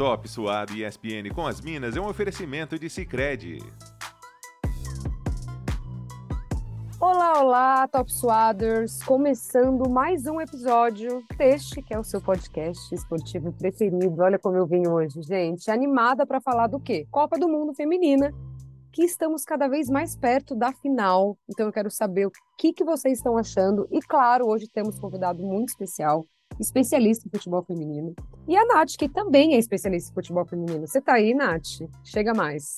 Top 0.00 0.26
Suado 0.26 0.72
e 0.72 0.82
ESPN 0.82 1.28
com 1.34 1.46
as 1.46 1.60
Minas 1.60 1.94
é 1.94 2.00
um 2.00 2.08
oferecimento 2.08 2.78
de 2.78 2.88
Sicredi. 2.88 3.58
Olá, 6.98 7.42
olá, 7.42 7.86
Top 7.86 8.10
Suaders! 8.10 9.02
Começando 9.02 9.90
mais 9.90 10.24
um 10.24 10.40
episódio 10.40 11.22
deste, 11.36 11.82
que 11.82 11.92
é 11.92 11.98
o 11.98 12.02
seu 12.02 12.18
podcast 12.18 12.94
esportivo 12.94 13.52
preferido. 13.52 14.22
Olha 14.22 14.38
como 14.38 14.56
eu 14.56 14.66
vim 14.66 14.88
hoje, 14.88 15.20
gente. 15.20 15.70
Animada 15.70 16.24
para 16.24 16.40
falar 16.40 16.68
do 16.68 16.80
quê? 16.80 17.06
Copa 17.10 17.38
do 17.38 17.46
Mundo 17.46 17.74
Feminina, 17.74 18.32
que 18.90 19.04
estamos 19.04 19.44
cada 19.44 19.68
vez 19.68 19.90
mais 19.90 20.16
perto 20.16 20.54
da 20.54 20.72
final. 20.72 21.36
Então 21.46 21.66
eu 21.66 21.72
quero 21.74 21.90
saber 21.90 22.26
o 22.26 22.32
que, 22.56 22.72
que 22.72 22.84
vocês 22.84 23.18
estão 23.18 23.36
achando. 23.36 23.86
E 23.90 24.00
claro, 24.00 24.46
hoje 24.46 24.66
temos 24.66 24.98
convidado 24.98 25.42
muito 25.42 25.68
especial, 25.68 26.24
especialista 26.58 27.26
em 27.26 27.30
futebol 27.30 27.62
feminino. 27.62 28.14
E 28.48 28.56
a 28.56 28.64
Nath, 28.64 28.96
que 28.98 29.08
também 29.08 29.54
é 29.54 29.58
especialista 29.58 30.10
em 30.10 30.14
futebol 30.14 30.44
feminino. 30.44 30.86
Você 30.86 31.00
tá 31.00 31.14
aí, 31.14 31.34
Nath? 31.34 31.80
Chega 32.04 32.34
mais. 32.34 32.74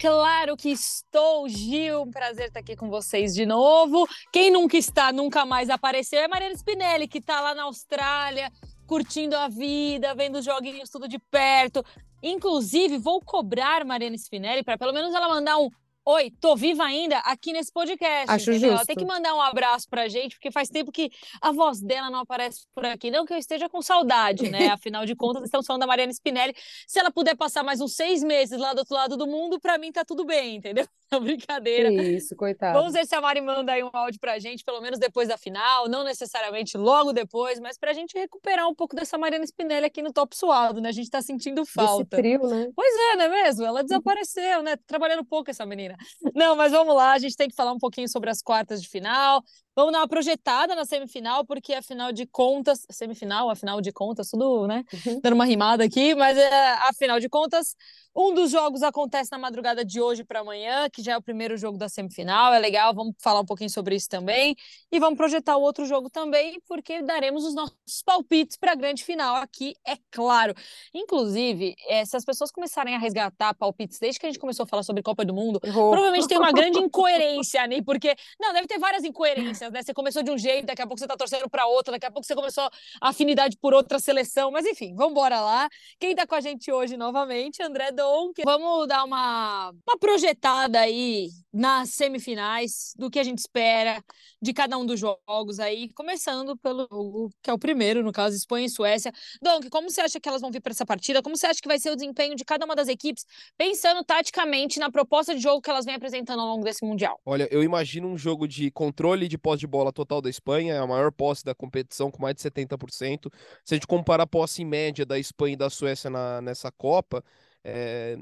Claro 0.00 0.56
que 0.56 0.70
estou, 0.70 1.46
Gil. 1.46 2.02
Um 2.04 2.10
prazer 2.10 2.46
estar 2.46 2.60
aqui 2.60 2.74
com 2.74 2.88
vocês 2.88 3.34
de 3.34 3.44
novo. 3.44 4.08
Quem 4.32 4.50
nunca 4.50 4.78
está, 4.78 5.12
nunca 5.12 5.44
mais 5.44 5.68
apareceu 5.68 6.20
é 6.20 6.26
Mariana 6.26 6.54
Spinelli, 6.54 7.06
que 7.06 7.18
está 7.18 7.40
lá 7.42 7.54
na 7.54 7.64
Austrália, 7.64 8.50
curtindo 8.86 9.36
a 9.36 9.46
vida, 9.46 10.14
vendo 10.14 10.38
os 10.38 10.44
joguinhos 10.44 10.88
tudo 10.88 11.06
de 11.06 11.18
perto. 11.18 11.84
Inclusive, 12.22 12.96
vou 12.96 13.20
cobrar 13.20 13.84
Mariana 13.84 14.16
Spinelli 14.16 14.64
para 14.64 14.78
pelo 14.78 14.94
menos 14.94 15.14
ela 15.14 15.28
mandar 15.28 15.58
um 15.58 15.68
Oi, 16.12 16.32
tô 16.40 16.56
viva 16.56 16.82
ainda 16.82 17.18
aqui 17.18 17.52
nesse 17.52 17.72
podcast. 17.72 18.28
Acho 18.28 18.50
entendeu? 18.50 18.70
justo. 18.70 18.78
Ela 18.78 18.84
tem 18.84 18.96
que 18.96 19.04
mandar 19.04 19.32
um 19.32 19.40
abraço 19.40 19.88
pra 19.88 20.08
gente, 20.08 20.34
porque 20.34 20.50
faz 20.50 20.68
tempo 20.68 20.90
que 20.90 21.08
a 21.40 21.52
voz 21.52 21.80
dela 21.80 22.10
não 22.10 22.18
aparece 22.18 22.66
por 22.74 22.84
aqui. 22.84 23.12
Não 23.12 23.24
que 23.24 23.32
eu 23.32 23.38
esteja 23.38 23.68
com 23.68 23.80
saudade, 23.80 24.50
né? 24.50 24.66
Afinal 24.74 25.06
de 25.06 25.14
contas, 25.14 25.44
estamos 25.44 25.64
falando 25.64 25.82
da 25.82 25.86
Mariana 25.86 26.12
Spinelli. 26.12 26.52
Se 26.84 26.98
ela 26.98 27.12
puder 27.12 27.36
passar 27.36 27.62
mais 27.62 27.80
uns 27.80 27.94
seis 27.94 28.24
meses 28.24 28.58
lá 28.58 28.74
do 28.74 28.80
outro 28.80 28.92
lado 28.92 29.16
do 29.16 29.24
mundo, 29.24 29.60
pra 29.60 29.78
mim 29.78 29.92
tá 29.92 30.04
tudo 30.04 30.24
bem, 30.24 30.56
entendeu? 30.56 30.84
Brincadeira. 31.20 31.90
Isso, 31.92 32.36
coitado. 32.36 32.78
Vamos 32.78 32.92
ver 32.92 33.06
se 33.06 33.14
a 33.14 33.20
Mari 33.20 33.40
manda 33.40 33.72
aí 33.72 33.82
um 33.82 33.90
áudio 33.92 34.20
pra 34.20 34.38
gente, 34.38 34.64
pelo 34.64 34.80
menos 34.80 34.98
depois 34.98 35.28
da 35.28 35.36
final, 35.36 35.88
não 35.88 36.04
necessariamente 36.04 36.76
logo 36.76 37.12
depois, 37.12 37.58
mas 37.58 37.76
pra 37.78 37.92
gente 37.92 38.16
recuperar 38.16 38.68
um 38.68 38.74
pouco 38.74 38.94
dessa 38.94 39.18
Mariana 39.18 39.44
Spinelli 39.44 39.86
aqui 39.86 40.02
no 40.02 40.12
Top 40.12 40.36
Suado, 40.36 40.80
né? 40.80 40.90
A 40.90 40.92
gente 40.92 41.10
tá 41.10 41.20
sentindo 41.20 41.64
falta. 41.64 42.16
Esse 42.16 42.22
trio, 42.22 42.46
né? 42.48 42.68
Pois 42.74 42.94
é, 42.94 43.16
não 43.16 43.24
é 43.24 43.28
mesmo? 43.28 43.64
Ela 43.64 43.82
desapareceu, 43.82 44.62
né? 44.62 44.76
Trabalhando 44.86 45.24
pouco 45.24 45.50
essa 45.50 45.66
menina. 45.66 45.96
Não, 46.34 46.54
mas 46.54 46.72
vamos 46.72 46.94
lá, 46.94 47.12
a 47.12 47.18
gente 47.18 47.36
tem 47.36 47.48
que 47.48 47.56
falar 47.56 47.72
um 47.72 47.78
pouquinho 47.78 48.08
sobre 48.08 48.30
as 48.30 48.40
quartas 48.40 48.80
de 48.80 48.88
final. 48.88 49.42
Vamos 49.74 49.92
dar 49.92 50.00
uma 50.00 50.08
projetada 50.08 50.74
na 50.74 50.84
semifinal, 50.84 51.44
porque 51.44 51.72
afinal 51.72 52.12
de 52.12 52.26
contas, 52.26 52.86
semifinal, 52.90 53.48
afinal 53.48 53.80
de 53.80 53.92
contas, 53.92 54.30
tudo, 54.30 54.66
né? 54.66 54.84
Uhum. 54.92 55.20
Dando 55.22 55.34
uma 55.34 55.44
rimada 55.44 55.84
aqui, 55.84 56.14
mas 56.14 56.36
é, 56.36 56.72
afinal 56.88 57.20
de 57.20 57.28
contas, 57.28 57.74
um 58.14 58.34
dos 58.34 58.50
jogos 58.50 58.82
acontece 58.82 59.30
na 59.30 59.38
madrugada 59.38 59.84
de 59.84 60.00
hoje 60.00 60.24
para 60.24 60.40
amanhã, 60.40 60.88
que 60.90 61.00
já 61.00 61.12
é 61.12 61.16
o 61.16 61.22
primeiro 61.22 61.56
jogo 61.56 61.78
da 61.78 61.88
semifinal. 61.88 62.52
É 62.52 62.58
legal, 62.58 62.92
vamos 62.92 63.14
falar 63.20 63.40
um 63.40 63.44
pouquinho 63.46 63.70
sobre 63.70 63.94
isso 63.94 64.08
também. 64.08 64.56
E 64.90 64.98
vamos 64.98 65.16
projetar 65.16 65.56
o 65.56 65.62
outro 65.62 65.86
jogo 65.86 66.10
também, 66.10 66.60
porque 66.66 67.02
daremos 67.02 67.44
os 67.44 67.54
nossos 67.54 67.76
palpites 68.04 68.56
para 68.56 68.72
a 68.72 68.74
grande 68.74 69.04
final 69.04 69.36
aqui, 69.36 69.76
é 69.86 69.94
claro. 70.10 70.54
Inclusive, 70.92 71.76
é, 71.88 72.04
se 72.04 72.16
as 72.16 72.24
pessoas 72.24 72.50
começarem 72.50 72.96
a 72.96 72.98
resgatar 72.98 73.54
palpites 73.54 74.00
desde 74.00 74.18
que 74.18 74.26
a 74.26 74.28
gente 74.28 74.40
começou 74.40 74.64
a 74.64 74.66
falar 74.66 74.82
sobre 74.82 75.02
Copa 75.02 75.24
do 75.24 75.32
Mundo, 75.32 75.60
provavelmente 75.60 76.26
tem 76.26 76.38
uma 76.38 76.52
grande 76.52 76.78
incoerência, 76.82 77.64
né? 77.68 77.80
Porque, 77.80 78.16
não, 78.40 78.52
deve 78.52 78.66
ter 78.66 78.78
várias 78.78 79.04
incoerências, 79.04 79.69
né? 79.72 79.82
Você 79.82 79.94
começou 79.94 80.22
de 80.22 80.30
um 80.30 80.38
jeito, 80.38 80.66
daqui 80.66 80.82
a 80.82 80.86
pouco 80.86 80.98
você 80.98 81.06
tá 81.06 81.16
torcendo 81.16 81.48
para 81.48 81.66
outra, 81.66 81.92
daqui 81.92 82.06
a 82.06 82.10
pouco 82.10 82.26
você 82.26 82.34
começou 82.34 82.68
afinidade 83.00 83.56
por 83.56 83.74
outra 83.74 83.98
seleção, 83.98 84.50
mas 84.50 84.66
enfim, 84.66 84.94
vamos 84.94 85.12
embora 85.12 85.40
lá. 85.40 85.68
Quem 85.98 86.14
tá 86.14 86.26
com 86.26 86.34
a 86.34 86.40
gente 86.40 86.70
hoje 86.70 86.96
novamente, 86.96 87.62
André 87.62 87.92
Donk. 87.92 88.42
Vamos 88.44 88.88
dar 88.88 89.04
uma, 89.04 89.70
uma 89.70 89.98
projetada 89.98 90.80
aí 90.80 91.28
nas 91.52 91.90
semifinais 91.90 92.92
do 92.96 93.10
que 93.10 93.18
a 93.18 93.24
gente 93.24 93.38
espera 93.38 94.02
de 94.40 94.52
cada 94.52 94.78
um 94.78 94.86
dos 94.86 95.00
jogos 95.00 95.58
aí, 95.58 95.90
começando 95.92 96.56
pelo 96.56 96.88
jogo 96.90 97.30
que 97.42 97.50
é 97.50 97.52
o 97.52 97.58
primeiro, 97.58 98.02
no 98.02 98.12
caso, 98.12 98.36
Espanha 98.36 98.66
e 98.66 98.70
Suécia. 98.70 99.12
Donk, 99.42 99.68
como 99.68 99.90
você 99.90 100.00
acha 100.00 100.20
que 100.20 100.28
elas 100.28 100.40
vão 100.40 100.50
vir 100.50 100.60
para 100.60 100.72
essa 100.72 100.86
partida? 100.86 101.22
Como 101.22 101.36
você 101.36 101.46
acha 101.46 101.60
que 101.60 101.68
vai 101.68 101.78
ser 101.78 101.90
o 101.90 101.96
desempenho 101.96 102.34
de 102.34 102.44
cada 102.44 102.64
uma 102.64 102.74
das 102.74 102.88
equipes, 102.88 103.24
pensando 103.56 104.04
taticamente 104.04 104.78
na 104.78 104.90
proposta 104.90 105.34
de 105.34 105.40
jogo 105.40 105.60
que 105.60 105.70
elas 105.70 105.84
vêm 105.84 105.94
apresentando 105.94 106.40
ao 106.40 106.46
longo 106.46 106.64
desse 106.64 106.84
Mundial? 106.84 107.20
Olha, 107.24 107.48
eu 107.50 107.62
imagino 107.62 108.08
um 108.08 108.16
jogo 108.16 108.46
de 108.46 108.70
controle 108.70 109.28
de 109.28 109.36
posse 109.36 109.49
de 109.56 109.66
bola 109.66 109.92
total 109.92 110.20
da 110.20 110.30
Espanha, 110.30 110.74
é 110.74 110.78
a 110.78 110.86
maior 110.86 111.12
posse 111.12 111.44
da 111.44 111.54
competição, 111.54 112.10
com 112.10 112.22
mais 112.22 112.34
de 112.34 112.42
70%. 112.42 113.30
Se 113.64 113.74
a 113.74 113.76
gente 113.76 113.86
comparar 113.86 114.24
a 114.24 114.26
posse 114.26 114.62
em 114.62 114.64
média 114.64 115.04
da 115.06 115.18
Espanha 115.18 115.54
e 115.54 115.56
da 115.56 115.70
Suécia 115.70 116.10
na, 116.10 116.40
nessa 116.40 116.70
Copa, 116.72 117.24
é, 117.64 118.16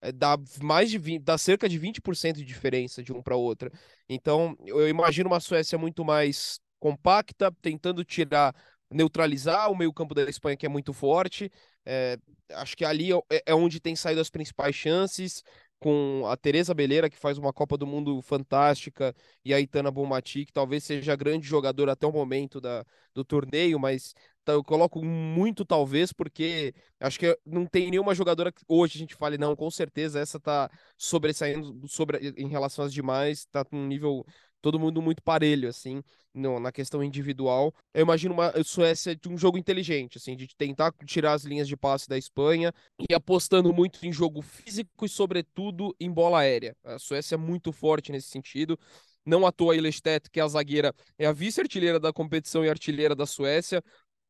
é, 0.00 0.12
dá 0.12 0.36
mais 0.62 0.90
de 0.90 0.98
20, 0.98 1.22
dá 1.22 1.36
cerca 1.38 1.68
de 1.68 1.78
20% 1.78 2.34
de 2.34 2.44
diferença 2.44 3.02
de 3.02 3.12
um 3.12 3.22
para 3.22 3.36
outra. 3.36 3.70
Então, 4.08 4.56
eu 4.64 4.88
imagino 4.88 5.28
uma 5.28 5.40
Suécia 5.40 5.78
muito 5.78 6.04
mais 6.04 6.60
compacta, 6.78 7.52
tentando 7.60 8.04
tirar, 8.04 8.54
neutralizar 8.90 9.70
o 9.70 9.76
meio-campo 9.76 10.14
da 10.14 10.22
Espanha, 10.28 10.56
que 10.56 10.66
é 10.66 10.68
muito 10.68 10.92
forte. 10.92 11.50
É, 11.84 12.18
acho 12.52 12.76
que 12.76 12.84
ali 12.84 13.12
é, 13.12 13.42
é 13.46 13.54
onde 13.54 13.80
tem 13.80 13.94
saído 13.94 14.20
as 14.20 14.30
principais 14.30 14.74
chances 14.74 15.42
com 15.80 16.24
a 16.26 16.36
Teresa 16.36 16.74
Beleira, 16.74 17.10
que 17.10 17.18
faz 17.18 17.38
uma 17.38 17.52
Copa 17.52 17.76
do 17.76 17.86
Mundo 17.86 18.20
fantástica, 18.22 19.14
e 19.44 19.52
a 19.52 19.60
Itana 19.60 19.90
Bonmati, 19.90 20.44
que 20.44 20.52
talvez 20.52 20.84
seja 20.84 21.14
a 21.14 21.16
grande 21.16 21.46
jogadora 21.46 21.92
até 21.92 22.06
o 22.06 22.12
momento 22.12 22.60
da, 22.60 22.84
do 23.14 23.24
torneio, 23.24 23.80
mas 23.80 24.14
eu 24.46 24.64
coloco 24.64 25.04
muito 25.04 25.64
talvez, 25.64 26.12
porque 26.12 26.74
acho 26.98 27.18
que 27.18 27.38
não 27.46 27.66
tem 27.66 27.90
nenhuma 27.90 28.14
jogadora 28.14 28.52
que 28.52 28.62
hoje 28.68 28.96
a 28.96 28.98
gente 28.98 29.14
fale, 29.14 29.38
não, 29.38 29.54
com 29.56 29.70
certeza 29.70 30.20
essa 30.20 30.38
tá 30.40 30.70
sobressaindo 30.96 31.86
sobre, 31.88 32.34
em 32.36 32.48
relação 32.48 32.84
às 32.84 32.92
demais, 32.92 33.46
tá 33.46 33.64
num 33.70 33.86
nível 33.86 34.24
todo 34.60 34.78
mundo 34.78 35.00
muito 35.00 35.22
parelho, 35.22 35.68
assim, 35.68 36.02
no, 36.34 36.60
na 36.60 36.70
questão 36.72 37.02
individual. 37.02 37.74
Eu 37.94 38.02
imagino 38.02 38.34
uma 38.34 38.52
Suécia 38.62 39.14
de 39.16 39.28
um 39.28 39.36
jogo 39.36 39.58
inteligente, 39.58 40.18
assim, 40.18 40.36
de 40.36 40.48
tentar 40.56 40.92
tirar 41.06 41.32
as 41.32 41.44
linhas 41.44 41.68
de 41.68 41.76
passe 41.76 42.08
da 42.08 42.18
Espanha 42.18 42.72
e 43.08 43.14
apostando 43.14 43.72
muito 43.72 44.04
em 44.06 44.12
jogo 44.12 44.42
físico 44.42 45.04
e, 45.04 45.08
sobretudo, 45.08 45.94
em 45.98 46.10
bola 46.10 46.40
aérea. 46.40 46.76
A 46.84 46.98
Suécia 46.98 47.34
é 47.34 47.38
muito 47.38 47.72
forte 47.72 48.12
nesse 48.12 48.28
sentido. 48.28 48.78
Não 49.24 49.46
à 49.46 49.52
toa 49.52 49.74
a 49.74 49.76
Ilestedt, 49.76 50.30
que 50.30 50.40
é 50.40 50.42
a 50.42 50.48
zagueira, 50.48 50.94
é 51.18 51.26
a 51.26 51.32
vice-artilheira 51.32 52.00
da 52.00 52.12
competição 52.12 52.64
e 52.64 52.70
artilheira 52.70 53.14
da 53.14 53.26
Suécia, 53.26 53.82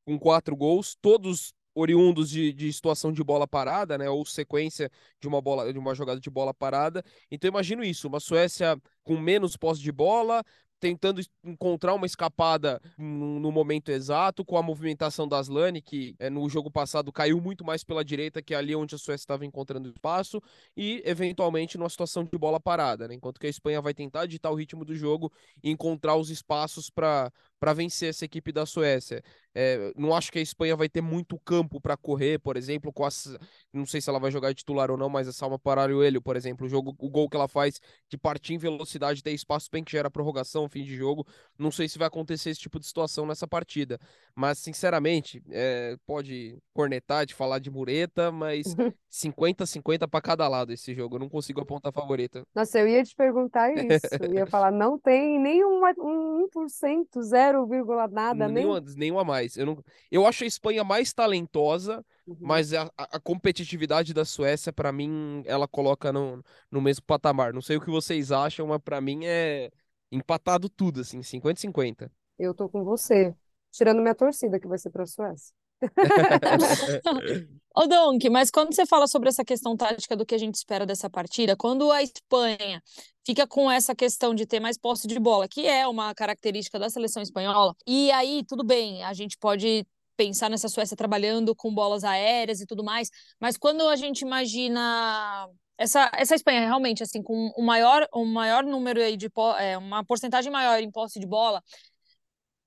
com 0.04 0.18
quatro 0.18 0.56
gols, 0.56 0.96
todos 1.00 1.52
oriundos 1.74 2.30
de, 2.30 2.52
de 2.52 2.72
situação 2.72 3.12
de 3.12 3.22
bola 3.22 3.46
parada, 3.46 3.96
né, 3.96 4.08
ou 4.08 4.24
sequência 4.24 4.90
de 5.20 5.28
uma 5.28 5.40
bola 5.40 5.72
de 5.72 5.78
uma 5.78 5.94
jogada 5.94 6.20
de 6.20 6.30
bola 6.30 6.52
parada. 6.52 7.04
Então 7.30 7.48
imagino 7.48 7.84
isso, 7.84 8.08
uma 8.08 8.20
Suécia 8.20 8.80
com 9.04 9.16
menos 9.16 9.56
posse 9.56 9.80
de 9.80 9.92
bola, 9.92 10.44
tentando 10.80 11.20
encontrar 11.44 11.94
uma 11.94 12.06
escapada 12.06 12.80
no, 12.96 13.52
momento 13.52 13.90
exato, 13.90 14.44
com 14.44 14.56
a 14.56 14.62
movimentação 14.62 15.28
da 15.28 15.38
Aslane, 15.38 15.82
que 15.82 16.16
é, 16.18 16.30
no 16.30 16.48
jogo 16.48 16.70
passado 16.70 17.12
caiu 17.12 17.38
muito 17.40 17.64
mais 17.64 17.84
pela 17.84 18.02
direita, 18.02 18.40
que 18.40 18.54
é 18.54 18.56
ali 18.56 18.74
onde 18.74 18.94
a 18.94 18.98
Suécia 18.98 19.22
estava 19.22 19.44
encontrando 19.44 19.90
espaço, 19.90 20.40
e 20.74 21.02
eventualmente 21.04 21.76
numa 21.76 21.90
situação 21.90 22.24
de 22.24 22.38
bola 22.38 22.58
parada, 22.58 23.06
né? 23.06 23.14
enquanto 23.14 23.38
que 23.38 23.46
a 23.46 23.50
Espanha 23.50 23.82
vai 23.82 23.92
tentar 23.92 24.24
ditar 24.24 24.50
o 24.50 24.54
ritmo 24.54 24.84
do 24.84 24.96
jogo 24.96 25.30
e 25.62 25.70
encontrar 25.70 26.16
os 26.16 26.30
espaços 26.30 26.88
para 26.88 27.30
para 27.60 27.74
vencer 27.74 28.08
essa 28.08 28.24
equipe 28.24 28.50
da 28.50 28.64
Suécia. 28.64 29.22
É, 29.54 29.92
não 29.96 30.14
acho 30.14 30.32
que 30.32 30.38
a 30.38 30.42
Espanha 30.42 30.74
vai 30.74 30.88
ter 30.88 31.02
muito 31.02 31.38
campo 31.40 31.80
para 31.80 31.96
correr, 31.96 32.38
por 32.38 32.56
exemplo, 32.56 32.92
com 32.92 33.04
as, 33.04 33.36
não 33.72 33.84
sei 33.84 34.00
se 34.00 34.08
ela 34.08 34.18
vai 34.18 34.30
jogar 34.30 34.54
titular 34.54 34.90
ou 34.90 34.96
não, 34.96 35.10
mas 35.10 35.28
a 35.28 35.32
Salma 35.32 35.58
Paralho, 35.58 36.22
por 36.22 36.36
exemplo, 36.36 36.66
o 36.66 36.68
jogo, 36.70 36.94
o 36.98 37.10
gol 37.10 37.28
que 37.28 37.36
ela 37.36 37.48
faz 37.48 37.80
de 38.08 38.16
partir 38.16 38.54
em 38.54 38.58
velocidade, 38.58 39.22
ter 39.22 39.32
espaço 39.32 39.68
bem 39.70 39.84
que 39.84 39.92
gera 39.92 40.10
prorrogação, 40.10 40.68
fim 40.68 40.84
de 40.84 40.96
jogo, 40.96 41.26
não 41.58 41.70
sei 41.70 41.88
se 41.88 41.98
vai 41.98 42.08
acontecer 42.08 42.50
esse 42.50 42.60
tipo 42.60 42.78
de 42.78 42.86
situação 42.86 43.26
nessa 43.26 43.46
partida. 43.46 43.98
Mas, 44.34 44.58
sinceramente, 44.58 45.42
é, 45.50 45.96
pode 46.06 46.56
cornetar 46.72 47.26
de 47.26 47.34
falar 47.34 47.58
de 47.58 47.70
mureta, 47.70 48.32
mas 48.32 48.64
50-50 49.12 50.08
para 50.08 50.20
cada 50.22 50.48
lado 50.48 50.72
esse 50.72 50.94
jogo. 50.94 51.16
Eu 51.16 51.20
não 51.20 51.28
consigo 51.28 51.60
apontar 51.60 51.92
favorita. 51.92 52.42
Nossa, 52.54 52.78
eu 52.78 52.88
ia 52.88 53.02
te 53.02 53.14
perguntar 53.14 53.72
isso. 53.74 54.06
Eu 54.20 54.32
ia 54.32 54.46
falar, 54.46 54.70
não 54.70 54.98
tem 54.98 55.38
nenhum 55.38 55.80
um 55.98 56.46
1%, 56.46 57.20
0, 57.52 58.08
nada, 58.08 58.48
nem. 58.48 58.64
Nenhuma, 58.64 58.80
nenhuma 58.80 59.24
mais. 59.24 59.56
Eu, 59.56 59.66
não, 59.66 59.84
eu 60.10 60.26
acho 60.26 60.44
a 60.44 60.46
Espanha 60.46 60.84
mais 60.84 61.12
talentosa, 61.12 62.04
Uhum. 62.26 62.38
mas 62.44 62.72
a, 62.72 62.84
a 62.96 63.16
a 63.16 63.20
competitividade 63.20 64.14
da 64.14 64.24
Suécia, 64.24 64.72
para 64.72 64.92
mim, 64.92 65.42
ela 65.46 65.66
coloca 65.66 66.12
no, 66.12 66.42
no 66.70 66.80
mesmo 66.80 67.04
patamar. 67.04 67.52
Não 67.52 67.60
sei 67.62 67.76
o 67.76 67.80
que 67.80 67.90
vocês 67.90 68.30
acham, 68.30 68.66
mas 68.68 68.80
para 68.82 69.00
mim 69.00 69.24
é 69.24 69.70
empatado 70.12 70.68
tudo, 70.68 71.00
assim, 71.00 71.22
50-50. 71.22 72.10
Eu 72.38 72.54
tô 72.54 72.68
com 72.68 72.82
você. 72.84 73.34
Tirando 73.70 74.02
minha 74.02 74.14
torcida, 74.14 74.58
que 74.58 74.66
vai 74.66 74.78
ser 74.78 74.90
pra 74.90 75.06
Suécia. 75.06 75.54
Ô, 77.74 77.86
Donk, 77.86 78.28
mas 78.28 78.50
quando 78.50 78.74
você 78.74 78.84
fala 78.84 79.06
sobre 79.06 79.28
essa 79.28 79.44
questão 79.44 79.76
tática 79.76 80.16
do 80.16 80.26
que 80.26 80.34
a 80.34 80.38
gente 80.38 80.56
espera 80.56 80.84
dessa 80.84 81.08
partida, 81.08 81.56
quando 81.56 81.90
a 81.92 82.02
Espanha 82.02 82.82
fica 83.24 83.46
com 83.46 83.70
essa 83.70 83.94
questão 83.94 84.34
de 84.34 84.44
ter 84.44 84.58
mais 84.58 84.76
posse 84.76 85.06
de 85.06 85.18
bola, 85.20 85.46
que 85.48 85.66
é 85.66 85.86
uma 85.86 86.14
característica 86.14 86.78
da 86.78 86.90
seleção 86.90 87.22
espanhola, 87.22 87.74
e 87.86 88.10
aí 88.10 88.44
tudo 88.46 88.64
bem, 88.64 89.04
a 89.04 89.12
gente 89.14 89.38
pode 89.38 89.86
pensar 90.16 90.50
nessa 90.50 90.68
Suécia 90.68 90.96
trabalhando 90.96 91.54
com 91.54 91.72
bolas 91.72 92.04
aéreas 92.04 92.60
e 92.60 92.66
tudo 92.66 92.84
mais, 92.84 93.08
mas 93.40 93.56
quando 93.56 93.88
a 93.88 93.96
gente 93.96 94.22
imagina 94.22 95.48
essa, 95.78 96.10
essa 96.14 96.34
Espanha 96.34 96.60
realmente 96.60 97.02
assim 97.02 97.22
com 97.22 97.50
um 97.56 97.64
maior 97.64 98.06
um 98.14 98.26
maior 98.26 98.62
número 98.62 99.00
aí 99.00 99.16
de 99.16 99.30
é, 99.58 99.78
uma 99.78 100.04
porcentagem 100.04 100.52
maior 100.52 100.78
em 100.78 100.90
posse 100.90 101.18
de 101.18 101.26
bola 101.26 101.62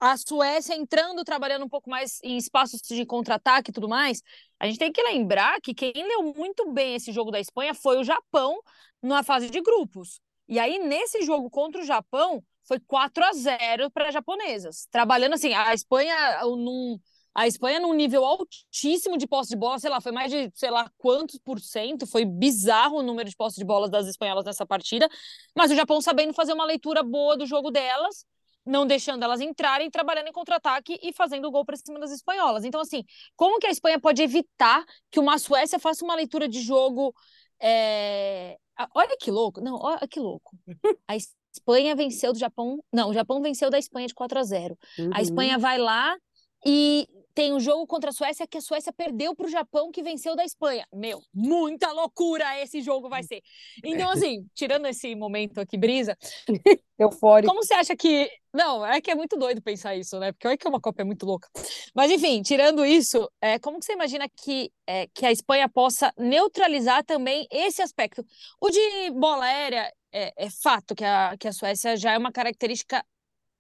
a 0.04 0.18
Suécia 0.18 0.76
entrando, 0.76 1.24
trabalhando 1.24 1.64
um 1.64 1.70
pouco 1.70 1.90
mais 1.90 2.20
em 2.24 2.36
espaços 2.36 2.82
de 2.82 3.06
contra-ataque 3.06 3.72
e 3.72 3.74
tudo 3.74 3.88
mais, 3.88 4.22
a 4.60 4.66
gente 4.66 4.78
tem 4.78 4.92
que 4.92 5.02
lembrar 5.02 5.62
que 5.62 5.74
quem 5.74 5.94
leu 5.96 6.34
muito 6.36 6.70
bem 6.74 6.96
esse 6.96 7.14
jogo 7.14 7.32
da 7.32 7.40
Espanha 7.40 7.74
foi 7.74 7.98
o 7.98 8.04
Japão 8.04 8.60
na 9.02 9.24
fase 9.24 9.50
de 9.50 9.62
grupos. 9.62 10.20
E 10.50 10.60
aí, 10.60 10.78
nesse 10.78 11.22
jogo 11.22 11.50
contra 11.50 11.82
o 11.82 11.86
Japão, 11.86 12.44
foi 12.68 12.82
4 12.82 13.24
a 13.24 13.32
0 13.32 13.90
para 13.92 14.10
as 14.10 14.14
japonesas. 14.14 14.88
Trabalhando 14.92 15.36
assim, 15.36 15.54
a 15.54 15.74
Espanha 15.74 16.42
num, 16.44 17.00
a 17.34 17.48
Espanha 17.48 17.80
num 17.80 17.94
nível 17.94 18.26
altíssimo 18.26 19.18
de 19.18 19.26
posse 19.26 19.52
de 19.52 19.56
bola, 19.56 19.80
sei 19.80 19.90
lá, 19.90 20.02
foi 20.02 20.12
mais 20.12 20.30
de, 20.30 20.52
sei 20.54 20.70
lá, 20.70 20.92
quantos 20.98 21.40
por 21.40 21.62
cento, 21.62 22.06
foi 22.06 22.26
bizarro 22.26 22.98
o 22.98 23.04
número 23.04 23.30
de 23.30 23.38
posse 23.38 23.56
de 23.56 23.64
bolas 23.64 23.90
das 23.90 24.06
espanholas 24.08 24.44
nessa 24.44 24.66
partida, 24.66 25.08
mas 25.56 25.72
o 25.72 25.76
Japão 25.76 26.02
sabendo 26.02 26.34
fazer 26.34 26.52
uma 26.52 26.66
leitura 26.66 27.04
boa 27.04 27.38
do 27.38 27.46
jogo 27.46 27.72
delas 27.72 28.26
não 28.66 28.86
deixando 28.86 29.24
elas 29.24 29.42
entrarem, 29.42 29.90
trabalhando 29.90 30.28
em 30.28 30.32
contra-ataque 30.32 31.00
e 31.02 31.12
fazendo 31.14 31.48
o 31.48 31.52
gol 31.52 31.66
para 31.66 31.76
cima 31.76 32.00
das 32.00 32.12
espanholas. 32.12 32.64
Então, 32.64 32.82
assim, 32.82 33.04
como 33.36 33.60
que 33.60 33.68
a 33.68 33.72
Espanha 33.72 34.00
pode 34.00 34.22
evitar 34.22 34.86
que 35.12 35.20
uma 35.20 35.38
Suécia 35.38 35.80
faça 35.80 36.04
uma 36.04 36.16
leitura 36.16 36.48
de 36.48 36.62
jogo? 36.62 37.14
É... 37.60 38.58
Olha 38.96 39.16
que 39.20 39.30
louco, 39.30 39.62
não, 39.62 39.76
olha 39.76 40.08
que 40.08 40.20
louco. 40.20 40.58
A 41.08 41.16
Espanha 41.16 41.96
venceu 41.96 42.34
do 42.34 42.40
Japão, 42.40 42.84
não, 42.92 43.10
o 43.10 43.14
Japão 43.14 43.40
venceu 43.40 43.70
da 43.70 43.78
Espanha 43.78 44.08
de 44.08 44.14
4 44.16 44.40
a 44.40 44.44
0. 44.44 44.78
Uhum. 44.98 45.12
A 45.14 45.22
Espanha 45.22 45.60
vai 45.60 45.78
lá 45.78 46.18
e 46.66 47.08
tem 47.34 47.54
um 47.54 47.60
jogo 47.60 47.88
contra 47.88 48.10
a 48.10 48.14
Suécia 48.14 48.48
que 48.48 48.58
a 48.58 48.62
Suécia 48.62 48.94
perdeu 48.94 49.36
para 49.36 49.48
o 49.48 49.50
Japão, 49.50 49.92
que 49.92 50.04
venceu 50.04 50.36
da 50.36 50.44
Espanha. 50.44 50.88
Meu, 50.94 51.22
muita 51.34 51.92
loucura 51.92 52.60
esse 52.62 52.82
jogo 52.82 53.10
vai 53.10 53.24
ser. 53.24 53.42
Então, 53.84 54.10
assim, 54.10 54.46
tirando 54.54 54.86
esse 54.86 55.16
momento 55.16 55.60
aqui, 55.60 55.78
brisa, 55.78 56.18
eufórico. 56.98 57.52
Como 57.52 57.64
você 57.64 57.74
acha 57.74 57.96
que. 57.96 58.30
Não, 58.54 58.86
é 58.86 59.02
que 59.02 59.10
é 59.10 59.16
muito 59.16 59.36
doido 59.36 59.62
pensar 59.62 59.96
isso, 59.96 60.20
né? 60.20 60.32
Porque 60.32 60.48
olha 60.48 60.58
que 60.58 60.68
uma 60.68 60.80
Copa 60.80 61.02
é 61.02 61.06
muito 61.06 61.26
louca. 61.26 61.50
Mas, 61.96 62.12
enfim, 62.12 62.42
tirando 62.42 62.86
isso, 62.86 63.30
é, 63.42 63.58
como 63.58 63.80
que 63.80 63.86
você 63.86 63.94
imagina 63.94 64.28
que, 64.30 64.72
é, 64.86 65.08
que 65.08 65.26
a 65.26 65.32
Espanha 65.32 65.68
possa 65.68 66.14
neutralizar 66.18 67.04
também 67.04 67.48
esse 67.50 67.82
aspecto? 67.82 68.24
O 68.62 68.70
de 68.70 69.12
bola 69.12 69.46
aérea 69.46 69.92
é, 70.12 70.32
é 70.38 70.50
fato 70.52 70.94
que 70.94 71.04
a, 71.04 71.36
que 71.40 71.48
a 71.48 71.52
Suécia 71.52 71.98
já 71.98 72.14
é 72.14 72.18
uma 72.18 72.32
característica 72.32 73.04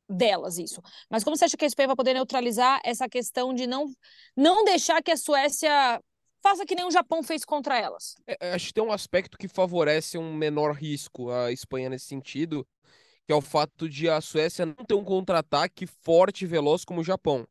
delas 0.09 0.57
isso. 0.57 0.81
Mas 1.09 1.23
como 1.23 1.35
você 1.35 1.45
acha 1.45 1.57
que 1.57 1.65
a 1.65 1.67
Espanha 1.67 1.87
vai 1.87 1.95
poder 1.95 2.13
neutralizar 2.13 2.81
essa 2.83 3.07
questão 3.07 3.53
de 3.53 3.67
não, 3.67 3.91
não 4.35 4.63
deixar 4.63 5.01
que 5.01 5.11
a 5.11 5.17
Suécia 5.17 6.01
faça 6.41 6.65
que 6.65 6.75
nem 6.75 6.85
o 6.85 6.91
Japão 6.91 7.23
fez 7.23 7.45
contra 7.45 7.79
elas? 7.79 8.15
É, 8.27 8.49
é, 8.49 8.53
acho 8.53 8.67
que 8.67 8.73
tem 8.73 8.83
um 8.83 8.91
aspecto 8.91 9.37
que 9.37 9.47
favorece 9.47 10.17
um 10.17 10.33
menor 10.33 10.73
risco 10.73 11.29
a 11.31 11.51
Espanha 11.51 11.89
nesse 11.89 12.05
sentido, 12.05 12.67
que 13.25 13.31
é 13.31 13.35
o 13.35 13.41
fato 13.41 13.87
de 13.87 14.09
a 14.09 14.19
Suécia 14.19 14.65
não 14.65 14.85
ter 14.85 14.93
um 14.93 15.03
contra-ataque 15.03 15.87
forte 15.87 16.43
e 16.43 16.47
veloz 16.47 16.83
como 16.83 17.01
o 17.01 17.03
Japão. 17.03 17.47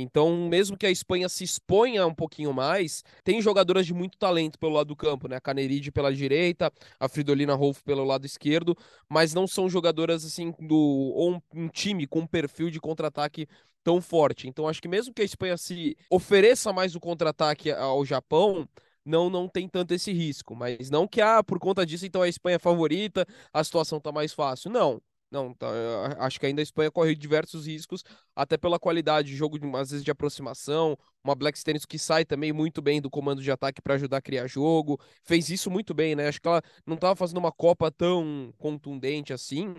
Então, 0.00 0.48
mesmo 0.48 0.76
que 0.76 0.86
a 0.86 0.90
Espanha 0.90 1.28
se 1.28 1.42
exponha 1.44 2.06
um 2.06 2.14
pouquinho 2.14 2.52
mais, 2.52 3.02
tem 3.24 3.40
jogadoras 3.42 3.84
de 3.86 3.92
muito 3.92 4.16
talento 4.16 4.58
pelo 4.58 4.72
lado 4.74 4.88
do 4.88 4.96
campo, 4.96 5.26
né? 5.28 5.36
A 5.36 5.40
Caneride 5.40 5.90
pela 5.90 6.12
direita, 6.14 6.72
a 7.00 7.08
Fridolina 7.08 7.54
Rolf 7.54 7.82
pelo 7.82 8.04
lado 8.04 8.24
esquerdo, 8.24 8.76
mas 9.08 9.34
não 9.34 9.46
são 9.46 9.68
jogadoras 9.68 10.24
assim 10.24 10.54
do 10.60 10.76
ou 10.76 11.32
um, 11.34 11.40
um 11.54 11.68
time 11.68 12.06
com 12.06 12.20
um 12.20 12.26
perfil 12.26 12.70
de 12.70 12.80
contra-ataque 12.80 13.48
tão 13.82 14.00
forte. 14.00 14.46
Então, 14.48 14.68
acho 14.68 14.80
que 14.82 14.88
mesmo 14.88 15.12
que 15.12 15.22
a 15.22 15.24
Espanha 15.24 15.56
se 15.56 15.96
ofereça 16.10 16.72
mais 16.72 16.94
o 16.94 17.00
contra-ataque 17.00 17.70
ao 17.72 18.04
Japão, 18.04 18.68
não 19.04 19.30
não 19.30 19.48
tem 19.48 19.68
tanto 19.68 19.94
esse 19.94 20.12
risco, 20.12 20.54
mas 20.54 20.90
não 20.90 21.08
que 21.08 21.20
ah, 21.20 21.42
por 21.42 21.58
conta 21.58 21.84
disso 21.86 22.06
então 22.06 22.22
a 22.22 22.28
Espanha 22.28 22.56
é 22.56 22.58
favorita, 22.58 23.26
a 23.52 23.64
situação 23.64 24.00
tá 24.00 24.12
mais 24.12 24.32
fácil. 24.32 24.70
Não. 24.70 25.00
Não, 25.30 25.52
tá, 25.52 25.66
acho 26.20 26.40
que 26.40 26.46
ainda 26.46 26.62
a 26.62 26.64
Espanha 26.64 26.90
corre 26.90 27.14
diversos 27.14 27.66
riscos, 27.66 28.02
até 28.34 28.56
pela 28.56 28.78
qualidade 28.78 29.28
de 29.28 29.36
jogo, 29.36 29.58
às 29.76 29.90
vezes 29.90 30.04
de 30.04 30.10
aproximação. 30.10 30.96
Uma 31.22 31.34
Black 31.34 31.58
Stennis 31.58 31.84
que 31.84 31.98
sai 31.98 32.24
também 32.24 32.50
muito 32.50 32.80
bem 32.80 33.00
do 33.00 33.10
comando 33.10 33.42
de 33.42 33.50
ataque 33.50 33.82
para 33.82 33.94
ajudar 33.94 34.18
a 34.18 34.22
criar 34.22 34.46
jogo. 34.46 34.98
Fez 35.22 35.50
isso 35.50 35.70
muito 35.70 35.92
bem, 35.92 36.16
né? 36.16 36.28
Acho 36.28 36.40
que 36.40 36.48
ela 36.48 36.62
não 36.86 36.94
estava 36.94 37.14
fazendo 37.14 37.38
uma 37.38 37.52
Copa 37.52 37.90
tão 37.90 38.54
contundente 38.56 39.32
assim, 39.32 39.74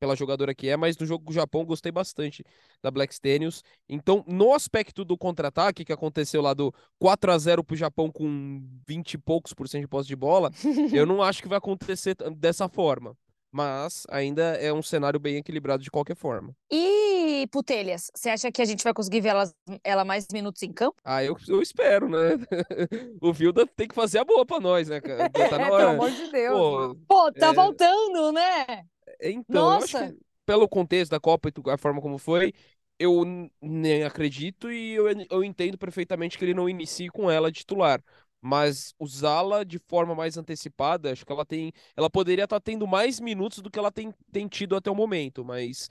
pela 0.00 0.16
jogadora 0.16 0.54
que 0.54 0.68
é, 0.68 0.76
mas 0.76 0.96
no 0.96 1.04
jogo 1.04 1.24
com 1.24 1.30
o 1.32 1.34
Japão 1.34 1.66
gostei 1.66 1.92
bastante 1.92 2.42
da 2.82 2.90
Black 2.90 3.14
Stenius. 3.14 3.62
Então, 3.86 4.24
no 4.26 4.54
aspecto 4.54 5.04
do 5.04 5.18
contra-ataque 5.18 5.84
que 5.84 5.92
aconteceu 5.92 6.40
lá 6.40 6.54
do 6.54 6.72
4 6.98 7.30
a 7.30 7.38
0 7.38 7.62
pro 7.62 7.76
Japão 7.76 8.10
com 8.10 8.62
20 8.88 9.14
e 9.14 9.18
poucos 9.18 9.52
por 9.52 9.68
cento 9.68 9.82
de 9.82 9.88
posse 9.88 10.08
de 10.08 10.16
bola, 10.16 10.50
eu 10.92 11.04
não 11.04 11.22
acho 11.22 11.42
que 11.42 11.48
vai 11.48 11.58
acontecer 11.58 12.16
dessa 12.36 12.68
forma 12.68 13.14
mas 13.54 14.04
ainda 14.10 14.42
é 14.56 14.72
um 14.72 14.82
cenário 14.82 15.20
bem 15.20 15.36
equilibrado 15.36 15.80
de 15.80 15.88
qualquer 15.88 16.16
forma. 16.16 16.56
E 16.68 17.46
Putelhas, 17.52 18.10
você 18.12 18.28
acha 18.28 18.50
que 18.50 18.60
a 18.60 18.64
gente 18.64 18.82
vai 18.82 18.92
conseguir 18.92 19.20
ver 19.20 19.28
ela, 19.28 19.54
ela 19.84 20.04
mais 20.04 20.26
minutos 20.32 20.60
em 20.64 20.72
campo? 20.72 20.96
Ah, 21.04 21.22
eu, 21.22 21.36
eu 21.46 21.62
espero, 21.62 22.08
né? 22.08 22.30
o 23.22 23.32
Vilda 23.32 23.64
tem 23.64 23.86
que 23.86 23.94
fazer 23.94 24.18
a 24.18 24.24
boa 24.24 24.44
pra 24.44 24.58
nós, 24.58 24.88
né, 24.88 25.00
cara? 25.00 25.30
Tá 25.30 25.38
na 25.56 25.70
hora. 25.70 25.84
Pelo 25.84 25.90
amor 25.90 26.10
de 26.10 26.32
Deus. 26.32 26.58
Pô, 26.58 26.96
Pô 27.06 27.32
tá 27.32 27.50
é... 27.50 27.52
voltando, 27.52 28.32
né? 28.32 28.84
Então, 29.22 29.70
Nossa. 29.70 30.12
pelo 30.44 30.68
contexto 30.68 31.12
da 31.12 31.20
Copa 31.20 31.48
e 31.48 31.70
a 31.70 31.78
forma 31.78 32.00
como 32.00 32.18
foi, 32.18 32.52
eu 32.98 33.24
nem 33.62 34.02
acredito 34.02 34.68
e 34.68 34.94
eu, 34.94 35.06
eu 35.30 35.44
entendo 35.44 35.78
perfeitamente 35.78 36.36
que 36.36 36.44
ele 36.44 36.54
não 36.54 36.68
inicie 36.68 37.08
com 37.08 37.30
ela 37.30 37.52
titular 37.52 38.02
mas 38.44 38.94
usá-la 38.98 39.64
de 39.64 39.78
forma 39.78 40.14
mais 40.14 40.36
antecipada, 40.36 41.10
acho 41.10 41.24
que 41.24 41.32
ela 41.32 41.46
tem, 41.46 41.72
ela 41.96 42.10
poderia 42.10 42.44
estar 42.44 42.60
tá 42.60 42.62
tendo 42.62 42.86
mais 42.86 43.18
minutos 43.18 43.60
do 43.60 43.70
que 43.70 43.78
ela 43.78 43.90
tem, 43.90 44.12
tem 44.30 44.46
tido 44.46 44.76
até 44.76 44.90
o 44.90 44.94
momento, 44.94 45.42
mas 45.42 45.88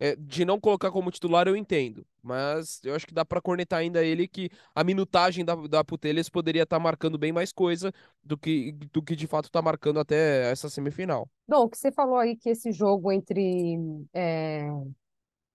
é, 0.00 0.16
de 0.16 0.44
não 0.44 0.58
colocar 0.58 0.90
como 0.90 1.12
titular 1.12 1.46
eu 1.46 1.54
entendo, 1.54 2.04
mas 2.20 2.80
eu 2.82 2.92
acho 2.96 3.06
que 3.06 3.14
dá 3.14 3.24
para 3.24 3.40
cornetar 3.40 3.78
ainda 3.78 4.04
ele 4.04 4.26
que 4.26 4.50
a 4.74 4.82
minutagem 4.82 5.44
da, 5.44 5.54
da 5.54 5.84
Putelhas 5.84 6.28
poderia 6.28 6.64
estar 6.64 6.78
tá 6.78 6.82
marcando 6.82 7.16
bem 7.16 7.30
mais 7.30 7.52
coisa 7.52 7.92
do 8.20 8.36
que, 8.36 8.72
do 8.92 9.00
que 9.00 9.14
de 9.14 9.28
fato 9.28 9.44
está 9.44 9.62
marcando 9.62 10.00
até 10.00 10.50
essa 10.50 10.68
semifinal. 10.68 11.30
Bom, 11.46 11.68
que 11.68 11.78
você 11.78 11.92
falou 11.92 12.16
aí 12.16 12.34
que 12.34 12.50
esse 12.50 12.72
jogo 12.72 13.12
entre 13.12 13.78
é, 14.12 14.68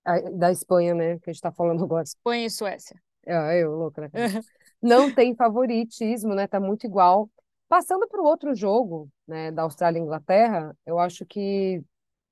a, 0.05 0.21
da 0.31 0.49
Espanha, 0.49 0.95
né, 0.95 1.19
que 1.19 1.29
a 1.29 1.33
gente 1.33 1.39
está 1.39 1.51
falando 1.51 1.83
agora. 1.83 2.03
Espanha 2.03 2.45
e 2.45 2.49
Suécia. 2.49 2.95
É, 3.25 3.61
eu, 3.61 3.75
louca, 3.75 3.99
né? 4.03 4.09
não 4.81 5.13
tem 5.13 5.35
favoritismo, 5.35 6.35
né? 6.35 6.47
Tá 6.47 6.59
muito 6.59 6.85
igual. 6.85 7.29
Passando 7.67 8.07
para 8.07 8.21
o 8.21 8.25
outro 8.25 8.55
jogo, 8.55 9.09
né, 9.27 9.51
da 9.51 9.63
Austrália 9.63 9.99
e 9.99 10.01
Inglaterra, 10.01 10.75
eu 10.85 10.99
acho 10.99 11.25
que 11.25 11.83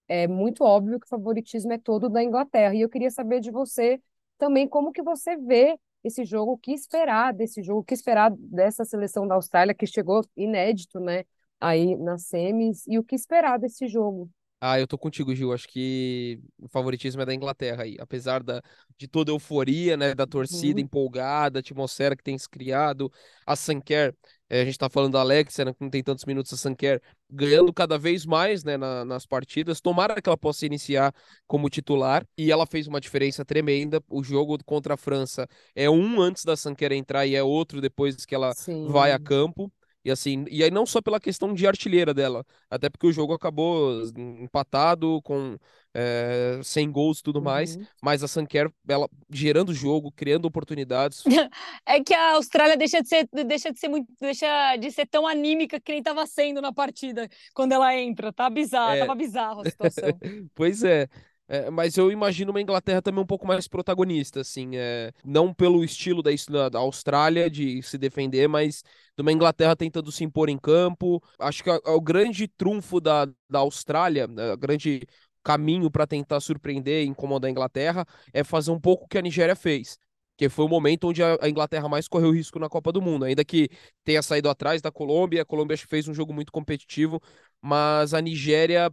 é 0.07 0.27
muito 0.27 0.63
óbvio 0.63 0.99
que 0.99 1.05
o 1.05 1.09
favoritismo 1.09 1.73
é 1.73 1.77
todo 1.77 2.09
da 2.09 2.23
Inglaterra. 2.23 2.73
E 2.75 2.81
eu 2.81 2.89
queria 2.89 3.11
saber 3.11 3.39
de 3.41 3.51
você 3.51 4.01
também 4.37 4.67
como 4.67 4.91
que 4.91 5.01
você 5.03 5.35
vê 5.37 5.77
esse 6.03 6.23
jogo, 6.23 6.53
o 6.53 6.57
que 6.57 6.71
esperar 6.71 7.33
desse 7.33 7.63
jogo, 7.63 7.81
o 7.81 7.83
que 7.83 7.93
esperar 7.93 8.31
dessa 8.37 8.85
seleção 8.85 9.27
da 9.27 9.35
Austrália 9.35 9.73
que 9.73 9.87
chegou 9.87 10.23
inédito, 10.37 10.99
né, 10.99 11.25
aí 11.59 11.95
nas 11.97 12.27
semis, 12.27 12.85
e 12.87 12.99
o 12.99 13.03
que 13.03 13.15
esperar 13.15 13.57
desse 13.57 13.87
jogo. 13.87 14.29
Ah, 14.59 14.79
eu 14.79 14.87
tô 14.87 14.97
contigo, 14.97 15.35
Gil. 15.35 15.53
Acho 15.53 15.67
que 15.67 16.39
o 16.57 16.67
favoritismo 16.67 17.21
é 17.21 17.25
da 17.25 17.33
Inglaterra 17.33 17.83
aí. 17.83 17.97
Apesar 17.99 18.41
da, 18.41 18.61
de 18.97 19.07
toda 19.07 19.31
a 19.31 19.33
euforia, 19.33 19.97
né, 19.97 20.15
da 20.15 20.25
torcida 20.25 20.79
uhum. 20.79 20.85
empolgada, 20.85 21.59
a 21.59 21.61
atmosfera 21.61 22.15
que 22.15 22.23
tem 22.23 22.37
se 22.37 22.49
criado, 22.49 23.11
a 23.45 23.55
Sanker, 23.55 24.15
é, 24.49 24.61
a 24.61 24.65
gente 24.65 24.77
tá 24.77 24.89
falando 24.89 25.13
da 25.13 25.19
Alexia, 25.19 25.65
né, 25.65 25.73
que 25.73 25.81
não 25.81 25.89
tem 25.89 26.01
tantos 26.01 26.25
minutos, 26.25 26.53
a 26.53 26.57
Sanker 26.57 27.01
ganhando 27.29 27.71
cada 27.73 27.97
vez 27.97 28.25
mais, 28.25 28.63
né, 28.63 28.77
na, 28.77 29.03
nas 29.03 29.25
partidas. 29.25 29.81
Tomara 29.81 30.21
que 30.21 30.29
ela 30.29 30.37
possa 30.37 30.65
iniciar 30.65 31.13
como 31.45 31.69
titular. 31.69 32.25
E 32.37 32.51
ela 32.51 32.65
fez 32.65 32.87
uma 32.87 33.01
diferença 33.01 33.43
tremenda. 33.43 34.01
O 34.09 34.23
jogo 34.23 34.57
contra 34.63 34.93
a 34.93 34.97
França 34.97 35.47
é 35.75 35.89
um 35.89 36.21
antes 36.21 36.45
da 36.45 36.55
Sanker 36.55 36.91
entrar 36.93 37.25
e 37.25 37.35
é 37.35 37.43
outro 37.43 37.81
depois 37.81 38.25
que 38.25 38.33
ela 38.33 38.53
Sim. 38.53 38.87
vai 38.87 39.11
a 39.11 39.19
campo. 39.19 39.71
E 40.05 40.11
assim, 40.11 40.45
e 40.51 40.63
aí 40.63 40.69
não 40.69 40.85
só 40.85 41.01
pela 41.01 41.19
questão 41.19 41.51
de 41.51 41.65
artilheira 41.65 42.13
dela, 42.13 42.45
até 42.69 42.91
porque 42.91 43.07
o 43.07 43.11
jogo 43.11 43.33
acabou 43.33 44.03
empatado 44.15 45.19
com 45.23 45.57
é, 45.95 46.59
sem 46.63 46.91
gols 46.91 47.19
e 47.19 47.23
tudo 47.23 47.37
uhum. 47.37 47.45
mais, 47.45 47.75
mas 48.03 48.21
a 48.21 48.27
Sanker, 48.27 48.71
ela 48.87 49.09
gerando 49.31 49.73
jogo, 49.73 50.11
criando 50.11 50.45
oportunidades. 50.45 51.23
é 51.87 52.03
que 52.03 52.13
a 52.13 52.33
Austrália 52.33 52.77
deixa 52.77 53.01
de 53.01 53.09
ser 53.09 53.27
deixa 53.47 53.73
de 53.73 53.79
ser 53.79 53.87
muito 53.87 54.07
deixa 54.21 54.75
de 54.75 54.91
ser 54.91 55.07
tão 55.07 55.25
anímica 55.25 55.79
que 55.79 55.91
nem 55.91 55.99
estava 55.99 56.27
sendo 56.27 56.61
na 56.61 56.71
partida 56.71 57.27
quando 57.55 57.71
ela 57.71 57.95
entra, 57.95 58.31
tá 58.31 58.47
bizarro, 58.47 58.93
é... 58.93 58.99
tava 58.99 59.15
bizarro 59.15 59.61
a 59.61 59.65
situação. 59.65 60.09
pois 60.53 60.83
é. 60.83 61.09
É, 61.47 61.69
mas 61.69 61.95
eu 61.95 62.11
imagino 62.11 62.49
uma 62.51 62.59
Inglaterra 62.61 63.01
também 63.03 63.21
um 63.23 63.25
pouco 63.25 63.45
mais 63.45 63.67
protagonista, 63.67 64.41
assim, 64.41 64.71
é, 64.75 65.11
não 65.23 65.53
pelo 65.53 65.83
estilo 65.83 66.23
da, 66.23 66.69
da 66.69 66.79
Austrália 66.79 67.49
de 67.49 67.83
se 67.83 67.99
defender, 67.99 68.47
mas 68.47 68.81
de 69.15 69.21
uma 69.21 69.31
Inglaterra 69.31 69.75
tentando 69.75 70.11
se 70.11 70.23
impor 70.23 70.49
em 70.49 70.57
campo. 70.57 71.21
Acho 71.39 71.63
que 71.63 71.69
o 71.69 72.01
grande 72.01 72.47
trunfo 72.47 72.99
da, 72.99 73.25
da 73.47 73.59
Austrália, 73.59 74.27
o 74.53 74.57
grande 74.57 75.07
caminho 75.43 75.91
para 75.91 76.07
tentar 76.07 76.39
surpreender 76.39 77.05
e 77.05 77.07
incomodar 77.07 77.47
a 77.47 77.51
Inglaterra 77.51 78.05
é 78.33 78.43
fazer 78.43 78.71
um 78.71 78.79
pouco 78.79 79.05
o 79.05 79.07
que 79.07 79.17
a 79.17 79.21
Nigéria 79.21 79.55
fez. 79.55 79.99
que 80.37 80.49
foi 80.49 80.65
o 80.65 80.67
momento 80.69 81.07
onde 81.07 81.21
a 81.23 81.47
Inglaterra 81.47 81.87
mais 81.87 82.07
correu 82.07 82.31
risco 82.31 82.59
na 82.59 82.67
Copa 82.67 82.91
do 82.91 83.01
Mundo, 83.01 83.23
ainda 83.25 83.45
que 83.45 83.69
tenha 84.03 84.21
saído 84.21 84.49
atrás 84.49 84.81
da 84.81 84.91
Colômbia, 84.91 85.43
a 85.43 85.45
Colômbia 85.45 85.77
fez 85.77 86.07
um 86.07 86.13
jogo 86.13 86.33
muito 86.33 86.51
competitivo, 86.51 87.21
mas 87.61 88.13
a 88.13 88.19
Nigéria 88.21 88.91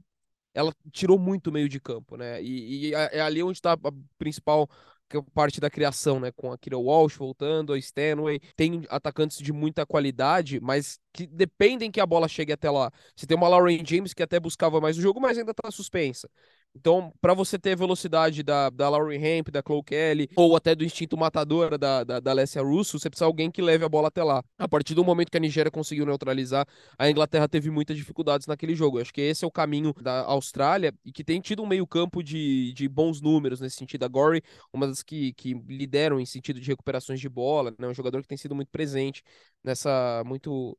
ela 0.55 0.75
tirou 0.93 1.19
muito 1.19 1.49
o 1.49 1.53
meio 1.53 1.69
de 1.69 1.81
campo, 1.81 2.17
né? 2.17 2.43
E, 2.43 2.89
e 2.91 2.95
é 2.95 3.21
ali 3.21 3.43
onde 3.43 3.59
está 3.59 3.73
a 3.73 3.79
principal 4.19 4.69
parte 5.35 5.61
da 5.61 5.71
criação, 5.71 6.19
né? 6.21 6.33
Com 6.33 6.53
a 6.53 6.59
Kira 6.59 6.79
Walsh 6.79 7.17
voltando, 7.17 7.73
a 7.73 7.79
Stanway. 7.79 8.41
Tem 8.57 8.85
atacantes 8.89 9.39
de 9.39 9.53
muita 9.53 9.85
qualidade, 9.85 10.61
mas 10.61 10.99
que 11.13 11.27
dependem 11.27 11.91
que 11.91 12.01
a 12.01 12.07
bola 12.07 12.29
chegue 12.29 12.53
até 12.53 12.71
lá. 12.71 12.91
Você 13.15 13.27
tem 13.27 13.37
uma 13.37 13.49
Lauren 13.49 13.83
James 13.85 14.15
que 14.15 14.23
até 14.23 14.41
buscava 14.41 14.81
mais 14.81 14.97
o 14.97 15.03
jogo, 15.03 15.21
mas 15.21 15.37
ainda 15.37 15.53
tá 15.53 15.71
suspensa. 15.71 16.31
Então, 16.75 17.13
para 17.21 17.35
você 17.35 17.59
ter 17.59 17.73
a 17.73 17.77
velocidade 17.77 18.43
da, 18.43 18.71
da 18.71 18.89
Laurie 18.89 19.23
Hemp, 19.23 19.51
da 19.51 19.63
Chloe 19.65 19.83
Kelly, 19.83 20.29
ou 20.35 20.57
até 20.57 20.75
do 20.75 20.85
instinto 20.85 21.17
matador 21.17 21.77
da, 21.77 22.03
da, 22.03 22.19
da 22.19 22.31
Alessia 22.31 22.63
Russo, 22.63 22.99
você 22.99 23.11
precisa 23.11 23.27
de 23.27 23.29
alguém 23.29 23.51
que 23.51 23.61
leve 23.61 23.85
a 23.85 23.89
bola 23.89 24.09
até 24.09 24.25
lá. 24.25 24.43
A 24.59 24.67
partir 24.67 24.95
do 24.95 25.05
momento 25.05 25.31
que 25.31 25.37
a 25.37 25.41
Nigéria 25.41 25.71
conseguiu 25.71 26.07
neutralizar, 26.07 26.67
a 26.99 27.11
Inglaterra 27.11 27.47
teve 27.47 27.71
muitas 27.71 27.97
dificuldades 27.97 28.47
naquele 28.47 28.75
jogo. 28.75 28.99
Eu 28.99 29.03
acho 29.03 29.13
que 29.13 29.21
esse 29.21 29.45
é 29.45 29.47
o 29.47 29.51
caminho 29.51 29.93
da 30.01 30.21
Austrália 30.23 30.95
e 31.05 31.13
que 31.13 31.23
tem 31.23 31.41
tido 31.41 31.63
um 31.63 31.67
meio-campo 31.67 32.23
de, 32.23 32.73
de 32.73 32.89
bons 32.89 33.21
números 33.21 33.61
nesse 33.61 33.77
sentido. 33.77 34.05
A 34.05 34.09
Gory, 34.09 34.43
uma 34.73 34.87
das 34.87 35.03
que, 35.03 35.35
que 35.35 35.53
lideram 35.69 36.19
em 36.19 36.27
sentido 36.27 36.59
de 36.59 36.69
recuperações 36.69 37.21
de 37.21 37.29
bola, 37.29 37.75
né? 37.79 37.87
um 37.87 37.95
jogador 37.95 38.23
que 38.23 38.29
tem 38.29 38.39
sido 38.39 38.55
muito 38.55 38.71
presente 38.71 39.23
nessa. 39.63 40.23
muito 40.25 40.77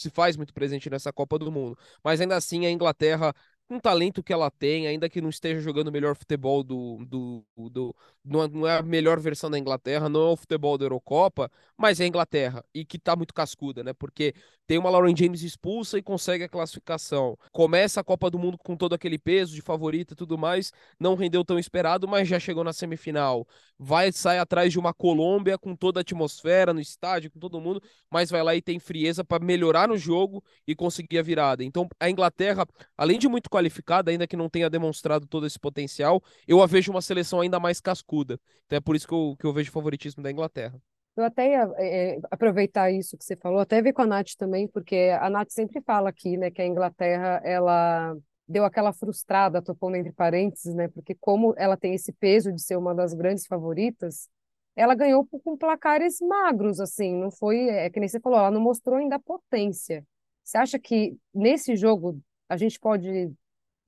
se 0.00 0.08
faz 0.08 0.36
muito 0.36 0.54
presente 0.54 0.88
nessa 0.88 1.12
Copa 1.12 1.38
do 1.38 1.52
Mundo. 1.52 1.76
Mas 2.02 2.20
ainda 2.20 2.34
assim, 2.34 2.64
a 2.64 2.70
Inglaterra 2.70 3.34
com 3.70 3.76
o 3.76 3.80
talento 3.80 4.20
que 4.20 4.32
ela 4.32 4.50
tem, 4.50 4.88
ainda 4.88 5.08
que 5.08 5.20
não 5.20 5.28
esteja 5.28 5.60
jogando 5.60 5.86
o 5.86 5.92
melhor 5.92 6.16
futebol 6.16 6.64
do. 6.64 7.04
do, 7.06 7.44
do 7.70 7.94
não, 8.24 8.42
é, 8.42 8.48
não 8.48 8.66
é 8.66 8.78
a 8.78 8.82
melhor 8.82 9.20
versão 9.20 9.48
da 9.48 9.56
Inglaterra, 9.56 10.08
não 10.08 10.30
é 10.30 10.32
o 10.32 10.36
futebol 10.36 10.76
da 10.76 10.86
Eurocopa, 10.86 11.48
mas 11.76 12.00
é 12.00 12.04
a 12.04 12.06
Inglaterra. 12.08 12.64
E 12.74 12.84
que 12.84 12.98
tá 12.98 13.14
muito 13.14 13.32
cascuda, 13.32 13.84
né? 13.84 13.92
Porque 13.92 14.34
tem 14.66 14.76
uma 14.78 14.90
Lauren 14.90 15.16
James 15.16 15.42
expulsa 15.42 15.98
e 15.98 16.02
consegue 16.02 16.44
a 16.44 16.48
classificação. 16.48 17.36
Começa 17.52 18.00
a 18.00 18.04
Copa 18.04 18.30
do 18.30 18.38
Mundo 18.38 18.58
com 18.58 18.76
todo 18.76 18.92
aquele 18.92 19.18
peso 19.18 19.54
de 19.54 19.62
favorita 19.62 20.14
e 20.14 20.16
tudo 20.16 20.36
mais. 20.36 20.72
Não 20.98 21.14
rendeu 21.14 21.44
tão 21.44 21.58
esperado, 21.58 22.06
mas 22.06 22.28
já 22.28 22.38
chegou 22.38 22.62
na 22.62 22.72
semifinal. 22.72 23.46
Vai 23.78 24.12
sair 24.12 24.38
atrás 24.38 24.72
de 24.72 24.78
uma 24.78 24.94
Colômbia 24.94 25.58
com 25.58 25.74
toda 25.74 26.00
a 26.00 26.02
atmosfera 26.02 26.72
no 26.72 26.80
estádio, 26.80 27.30
com 27.30 27.40
todo 27.40 27.60
mundo, 27.60 27.82
mas 28.08 28.30
vai 28.30 28.42
lá 28.42 28.54
e 28.54 28.62
tem 28.62 28.78
frieza 28.78 29.24
para 29.24 29.44
melhorar 29.44 29.88
no 29.88 29.96
jogo 29.96 30.40
e 30.66 30.74
conseguir 30.74 31.18
a 31.18 31.22
virada. 31.22 31.64
Então 31.64 31.88
a 31.98 32.08
Inglaterra, 32.08 32.66
além 32.96 33.18
de 33.18 33.26
muito 33.28 33.50
qualificada, 33.60 34.10
ainda 34.10 34.26
que 34.26 34.36
não 34.36 34.48
tenha 34.48 34.70
demonstrado 34.70 35.26
todo 35.26 35.46
esse 35.46 35.58
potencial, 35.58 36.22
eu 36.48 36.62
a 36.62 36.66
vejo 36.66 36.90
uma 36.90 37.02
seleção 37.02 37.40
ainda 37.40 37.60
mais 37.60 37.80
cascuda. 37.80 38.40
Então 38.66 38.76
é 38.76 38.80
por 38.80 38.96
isso 38.96 39.06
que 39.06 39.14
eu, 39.14 39.36
que 39.38 39.46
eu 39.46 39.52
vejo 39.52 39.70
o 39.70 39.72
favoritismo 39.72 40.22
da 40.22 40.30
Inglaterra. 40.30 40.80
Eu 41.16 41.24
até 41.24 41.50
ia 41.50 41.70
é, 41.76 42.18
aproveitar 42.30 42.90
isso 42.90 43.16
que 43.18 43.24
você 43.24 43.36
falou, 43.36 43.58
até 43.58 43.82
ver 43.82 43.92
com 43.92 44.02
a 44.02 44.06
Nath 44.06 44.30
também, 44.38 44.66
porque 44.66 45.12
a 45.20 45.28
Nath 45.28 45.50
sempre 45.50 45.82
fala 45.82 46.08
aqui, 46.08 46.36
né, 46.36 46.50
que 46.50 46.62
a 46.62 46.66
Inglaterra, 46.66 47.40
ela 47.44 48.16
deu 48.48 48.64
aquela 48.64 48.92
frustrada, 48.92 49.60
tô 49.60 49.74
pondo 49.74 49.96
entre 49.96 50.12
parênteses, 50.12 50.74
né, 50.74 50.88
porque 50.88 51.14
como 51.20 51.52
ela 51.58 51.76
tem 51.76 51.94
esse 51.94 52.12
peso 52.12 52.52
de 52.52 52.62
ser 52.62 52.76
uma 52.76 52.94
das 52.94 53.12
grandes 53.12 53.46
favoritas, 53.46 54.28
ela 54.74 54.94
ganhou 54.94 55.26
com 55.26 55.56
placares 55.58 56.20
magros, 56.20 56.80
assim, 56.80 57.14
não 57.14 57.30
foi, 57.30 57.68
é 57.68 57.90
que 57.90 58.00
nem 58.00 58.08
você 58.08 58.20
falou, 58.20 58.38
ela 58.38 58.50
não 58.50 58.60
mostrou 58.60 58.96
ainda 58.96 59.18
potência. 59.18 60.06
Você 60.42 60.56
acha 60.56 60.78
que 60.78 61.16
nesse 61.34 61.76
jogo 61.76 62.20
a 62.48 62.56
gente 62.56 62.80
pode 62.80 63.32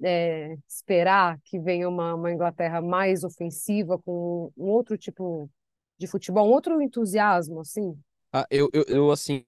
é, 0.03 0.57
esperar 0.69 1.39
que 1.45 1.59
venha 1.59 1.89
uma, 1.89 2.15
uma 2.15 2.33
Inglaterra 2.33 2.81
mais 2.81 3.25
ofensiva, 3.25 3.99
com 3.99 4.53
um 4.57 4.65
outro 4.65 4.97
tipo 4.97 5.49
de 5.99 6.07
futebol, 6.07 6.49
um 6.49 6.53
outro 6.53 6.81
entusiasmo, 6.83 7.61
assim? 7.61 7.97
Ah, 8.33 8.47
eu, 8.51 8.71
eu, 8.73 8.85
eu, 8.89 9.11
assim, 9.11 9.45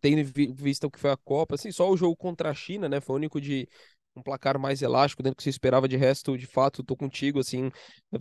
tendo 0.00 0.24
visto 0.54 0.84
o 0.84 0.90
que 0.90 0.98
foi 0.98 1.10
a 1.10 1.16
Copa, 1.16 1.56
assim, 1.56 1.70
só 1.70 1.90
o 1.90 1.96
jogo 1.96 2.16
contra 2.16 2.50
a 2.50 2.54
China, 2.54 2.88
né, 2.88 2.98
foi 3.00 3.14
o 3.14 3.16
único 3.18 3.38
de 3.38 3.68
um 4.16 4.22
placar 4.22 4.58
mais 4.58 4.80
elástico 4.80 5.22
dentro 5.22 5.34
do 5.34 5.38
que 5.38 5.42
se 5.42 5.50
esperava 5.50 5.86
de 5.86 5.96
resto, 5.96 6.38
de 6.38 6.46
fato, 6.46 6.82
tô 6.82 6.96
contigo, 6.96 7.38
assim, 7.38 7.70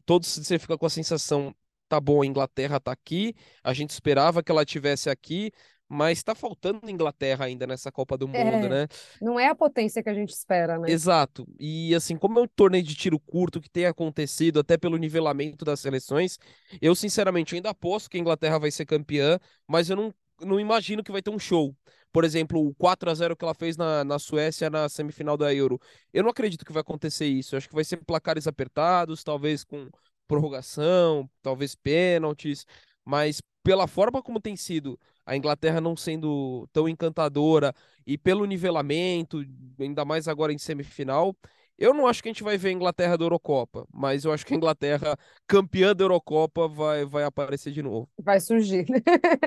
todos 0.05 0.27
você 0.27 0.59
fica 0.59 0.77
com 0.77 0.85
a 0.85 0.89
sensação, 0.89 1.55
tá 1.87 2.01
bom, 2.01 2.21
a 2.21 2.25
Inglaterra 2.25 2.79
tá 2.81 2.91
aqui, 2.91 3.33
a 3.63 3.73
gente 3.73 3.91
esperava 3.91 4.43
que 4.43 4.51
ela 4.51 4.65
tivesse 4.65 5.09
aqui, 5.09 5.51
mas 5.87 6.17
está 6.17 6.33
faltando 6.33 6.89
Inglaterra 6.89 7.45
ainda 7.45 7.67
nessa 7.67 7.91
Copa 7.91 8.17
do 8.17 8.27
Mundo, 8.27 8.37
é, 8.37 8.69
né? 8.69 8.87
Não 9.21 9.39
é 9.39 9.47
a 9.47 9.55
potência 9.55 10.01
que 10.01 10.09
a 10.09 10.13
gente 10.13 10.31
espera, 10.31 10.79
né? 10.79 10.89
Exato. 10.89 11.47
E 11.59 11.93
assim, 11.93 12.17
como 12.17 12.39
é 12.39 12.41
um 12.43 12.47
torneio 12.47 12.83
de 12.83 12.95
tiro 12.95 13.19
curto 13.19 13.61
que 13.61 13.69
tem 13.69 13.85
acontecido 13.85 14.59
até 14.59 14.77
pelo 14.77 14.97
nivelamento 14.97 15.63
das 15.63 15.79
seleções, 15.79 16.37
eu 16.81 16.95
sinceramente 16.95 17.55
ainda 17.55 17.69
aposto 17.69 18.09
que 18.09 18.17
a 18.17 18.19
Inglaterra 18.19 18.57
vai 18.57 18.71
ser 18.71 18.85
campeã, 18.85 19.39
mas 19.67 19.89
eu 19.89 19.95
não, 19.95 20.13
não 20.41 20.59
imagino 20.59 21.03
que 21.03 21.11
vai 21.11 21.21
ter 21.21 21.29
um 21.29 21.39
show. 21.39 21.75
Por 22.11 22.23
exemplo, 22.23 22.63
o 22.63 22.75
4 22.75 23.09
a 23.09 23.13
0 23.15 23.35
que 23.35 23.43
ela 23.43 23.55
fez 23.55 23.75
na, 23.75 24.03
na 24.03 24.19
Suécia 24.19 24.69
na 24.69 24.87
semifinal 24.87 25.35
da 25.35 25.53
Euro. 25.53 25.79
Eu 26.13 26.21
não 26.23 26.29
acredito 26.29 26.63
que 26.63 26.71
vai 26.71 26.81
acontecer 26.81 27.25
isso. 27.25 27.55
Eu 27.55 27.57
acho 27.57 27.67
que 27.67 27.73
vai 27.73 27.83
ser 27.83 27.97
placares 27.97 28.45
apertados, 28.45 29.23
talvez 29.23 29.63
com 29.63 29.89
prorrogação, 30.27 31.29
talvez 31.41 31.75
pênaltis, 31.75 32.65
mas 33.03 33.41
pela 33.63 33.87
forma 33.87 34.21
como 34.21 34.39
tem 34.39 34.55
sido 34.55 34.99
a 35.25 35.35
Inglaterra 35.35 35.79
não 35.81 35.95
sendo 35.95 36.67
tão 36.73 36.87
encantadora 36.87 37.73
e 38.05 38.17
pelo 38.17 38.45
nivelamento, 38.45 39.43
ainda 39.79 40.03
mais 40.05 40.27
agora 40.27 40.53
em 40.53 40.57
semifinal, 40.57 41.35
eu 41.77 41.93
não 41.93 42.07
acho 42.07 42.21
que 42.21 42.29
a 42.29 42.31
gente 42.31 42.43
vai 42.43 42.57
ver 42.57 42.69
a 42.69 42.71
Inglaterra 42.73 43.17
da 43.17 43.25
Eurocopa, 43.25 43.87
mas 43.91 44.25
eu 44.25 44.31
acho 44.31 44.45
que 44.45 44.53
a 44.53 44.57
Inglaterra 44.57 45.17
campeã 45.47 45.95
da 45.95 46.03
Eurocopa 46.03 46.67
vai, 46.67 47.05
vai 47.05 47.23
aparecer 47.23 47.71
de 47.71 47.81
novo. 47.81 48.09
Vai 48.19 48.39
surgir. 48.39 48.85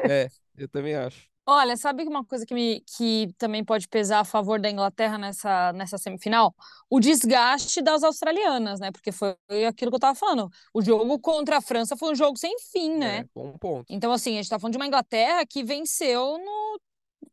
é, 0.02 0.28
eu 0.56 0.68
também 0.68 0.94
acho. 0.94 1.35
Olha, 1.48 1.76
sabe 1.76 2.02
uma 2.02 2.24
coisa 2.24 2.44
que, 2.44 2.52
me, 2.52 2.80
que 2.96 3.32
também 3.38 3.64
pode 3.64 3.86
pesar 3.86 4.18
a 4.18 4.24
favor 4.24 4.60
da 4.60 4.68
Inglaterra 4.68 5.16
nessa, 5.16 5.72
nessa 5.74 5.96
semifinal? 5.96 6.52
O 6.90 6.98
desgaste 6.98 7.80
das 7.80 8.02
australianas, 8.02 8.80
né? 8.80 8.90
Porque 8.90 9.12
foi 9.12 9.36
aquilo 9.68 9.92
que 9.92 9.94
eu 9.94 10.00
tava 10.00 10.16
falando. 10.16 10.50
O 10.74 10.82
jogo 10.82 11.20
contra 11.20 11.58
a 11.58 11.60
França 11.60 11.96
foi 11.96 12.10
um 12.10 12.14
jogo 12.16 12.36
sem 12.36 12.56
fim, 12.72 12.96
né? 12.96 13.18
É, 13.18 13.24
bom 13.32 13.56
ponto. 13.58 13.86
Então, 13.88 14.10
assim, 14.10 14.32
a 14.32 14.42
gente 14.42 14.50
tá 14.50 14.58
falando 14.58 14.72
de 14.72 14.78
uma 14.78 14.88
Inglaterra 14.88 15.46
que 15.46 15.62
venceu 15.62 16.36
no, 16.36 16.80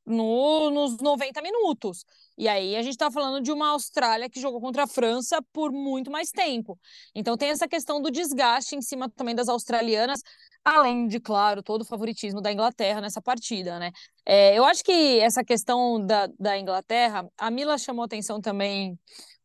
no, 0.05 0.69
nos 0.69 0.97
90 0.97 1.41
minutos. 1.41 2.05
E 2.37 2.47
aí 2.47 2.75
a 2.75 2.81
gente 2.81 2.97
tá 2.97 3.11
falando 3.11 3.41
de 3.41 3.51
uma 3.51 3.69
Austrália 3.69 4.29
que 4.29 4.39
jogou 4.39 4.59
contra 4.59 4.83
a 4.83 4.87
França 4.87 5.41
por 5.53 5.71
muito 5.71 6.11
mais 6.11 6.29
tempo. 6.29 6.79
Então 7.13 7.37
tem 7.37 7.49
essa 7.49 7.67
questão 7.67 8.01
do 8.01 8.11
desgaste 8.11 8.75
em 8.75 8.81
cima 8.81 9.09
também 9.09 9.35
das 9.35 9.47
australianas 9.47 10.21
além 10.63 11.07
de, 11.07 11.19
claro, 11.19 11.61
todo 11.61 11.81
o 11.81 11.85
favoritismo 11.85 12.41
da 12.41 12.51
Inglaterra 12.51 13.01
nessa 13.01 13.21
partida, 13.21 13.77
né? 13.79 13.91
É, 14.25 14.57
eu 14.57 14.63
acho 14.63 14.83
que 14.83 15.19
essa 15.19 15.43
questão 15.43 16.03
da, 16.05 16.27
da 16.39 16.57
Inglaterra, 16.57 17.27
a 17.37 17.51
Mila 17.51 17.77
chamou 17.77 18.05
atenção 18.05 18.39
também 18.39 18.97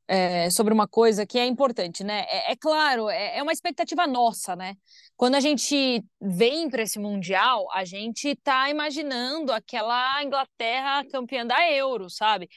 é, 0.09 0.49
sobre 0.50 0.73
uma 0.73 0.88
coisa 0.88 1.27
que 1.27 1.38
é 1.38 1.47
importante, 1.47 2.03
né? 2.03 2.25
É, 2.29 2.53
é 2.53 2.57
claro, 2.57 3.11
é, 3.11 3.37
é, 3.37 3.43
uma 3.43 3.53
expectativa 3.53 4.07
nossa, 4.07 4.57
né? 4.57 4.75
Quando 5.17 5.35
a 5.35 5.41
gente 5.41 6.03
vem 6.21 6.71
para 6.71 6.83
esse 6.83 6.99
Mundial, 6.99 7.67
a 7.73 7.85
gente 7.85 8.29
está 8.29 8.71
imaginando 8.71 9.53
aquela 9.53 10.23
Inglaterra 10.25 11.05
campeã 11.11 11.47
da 11.47 11.71
Euro, 11.71 12.09
sabe? 12.09 12.49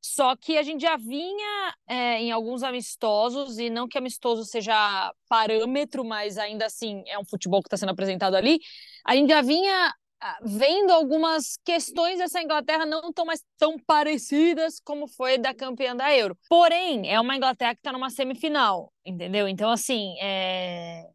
Só 0.00 0.34
que 0.36 0.58
a 0.58 0.62
gente 0.62 0.82
já 0.82 0.96
vinha 0.96 1.74
é, 1.88 2.20
em 2.20 2.32
alguns 2.32 2.62
amistosos, 2.62 3.58
e 3.58 3.70
não 3.70 3.88
que 3.88 3.98
amistoso 3.98 4.44
seja 4.44 5.12
parâmetro, 5.28 6.04
mas 6.04 6.38
ainda 6.38 6.66
assim 6.66 7.02
é 7.06 7.18
um 7.18 7.24
futebol 7.24 7.62
que 7.62 7.68
está 7.68 7.76
sendo 7.76 7.90
apresentado 7.90 8.34
ali. 8.34 8.58
A 9.04 9.14
gente 9.14 9.28
já 9.28 9.42
vinha 9.42 9.94
vendo 10.42 10.90
algumas 10.90 11.58
questões 11.64 12.18
dessa 12.18 12.42
Inglaterra 12.42 12.86
não 12.86 13.12
tão 13.12 13.24
mais 13.24 13.42
tão 13.58 13.76
parecidas 13.78 14.80
como 14.84 15.06
foi 15.06 15.38
da 15.38 15.54
campeã 15.54 15.94
da 15.94 16.14
Euro. 16.14 16.36
Porém, 16.48 17.10
é 17.10 17.20
uma 17.20 17.36
Inglaterra 17.36 17.74
que 17.74 17.80
está 17.80 17.92
numa 17.92 18.10
semifinal, 18.10 18.92
entendeu? 19.04 19.48
Então, 19.48 19.70
assim, 19.70 20.14
é 20.20 21.06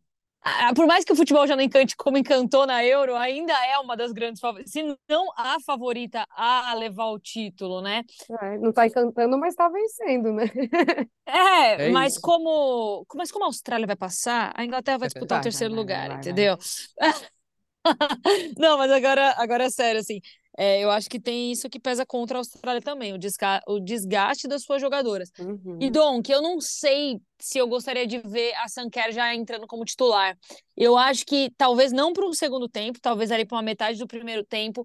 por 0.75 0.85
mais 0.87 1.03
que 1.03 1.11
o 1.11 1.15
futebol 1.15 1.45
já 1.45 1.55
não 1.55 1.63
encante 1.63 1.95
como 1.95 2.17
encantou 2.17 2.65
na 2.65 2.83
Euro, 2.83 3.15
ainda 3.15 3.53
é 3.65 3.77
uma 3.79 3.97
das 3.97 4.11
grandes 4.11 4.39
favoritas, 4.39 4.71
se 4.71 4.83
não 5.09 5.27
a 5.35 5.57
favorita 5.65 6.25
a 6.31 6.73
levar 6.73 7.07
o 7.07 7.19
título, 7.19 7.81
né? 7.81 8.03
É, 8.41 8.57
não 8.57 8.69
está 8.69 8.87
encantando, 8.87 9.37
mas 9.37 9.53
está 9.53 9.69
vencendo, 9.69 10.31
né? 10.33 10.45
É, 11.29 11.87
é 11.87 11.89
mas 11.89 12.13
isso. 12.13 12.21
como, 12.21 13.05
mas 13.15 13.29
como 13.29 13.43
a 13.43 13.47
Austrália 13.47 13.85
vai 13.85 13.97
passar, 13.97 14.53
a 14.55 14.63
Inglaterra 14.63 14.99
vai 14.99 15.07
disputar 15.09 15.37
vai, 15.37 15.41
o 15.41 15.43
terceiro 15.43 15.73
vai, 15.73 15.83
lugar, 15.83 16.07
vai, 16.07 16.17
entendeu? 16.19 16.57
não, 18.57 18.77
mas 18.77 18.91
agora, 18.91 19.33
agora 19.37 19.65
é 19.65 19.69
sério, 19.69 20.01
assim, 20.01 20.19
é, 20.57 20.83
eu 20.83 20.89
acho 20.89 21.07
que 21.07 21.19
tem 21.19 21.51
isso 21.51 21.69
que 21.69 21.79
pesa 21.79 22.03
contra 22.03 22.37
a 22.37 22.39
Austrália 22.39 22.81
também, 22.81 23.13
o, 23.13 23.17
desga 23.17 23.61
o 23.67 23.79
desgaste 23.79 24.47
das 24.47 24.63
suas 24.63 24.81
jogadoras. 24.81 25.31
Uhum. 25.39 25.77
E 25.79 25.89
Dom, 25.91 26.19
que 26.19 26.33
eu 26.33 26.41
não 26.41 26.59
sei 26.59 27.21
se 27.37 27.59
eu 27.59 27.67
gostaria 27.67 28.07
de 28.07 28.17
ver 28.17 28.55
a 28.55 28.67
Sanquer 28.67 29.11
já 29.11 29.35
entrando 29.35 29.67
como 29.67 29.85
titular. 29.85 30.35
Eu 30.75 30.97
acho 30.97 31.23
que 31.27 31.51
talvez 31.55 31.91
não 31.91 32.11
para 32.11 32.25
um 32.25 32.33
segundo 32.33 32.67
tempo, 32.67 32.99
talvez 32.99 33.31
ali 33.31 33.45
para 33.45 33.55
uma 33.55 33.61
metade 33.61 33.99
do 33.99 34.07
primeiro 34.07 34.43
tempo, 34.43 34.83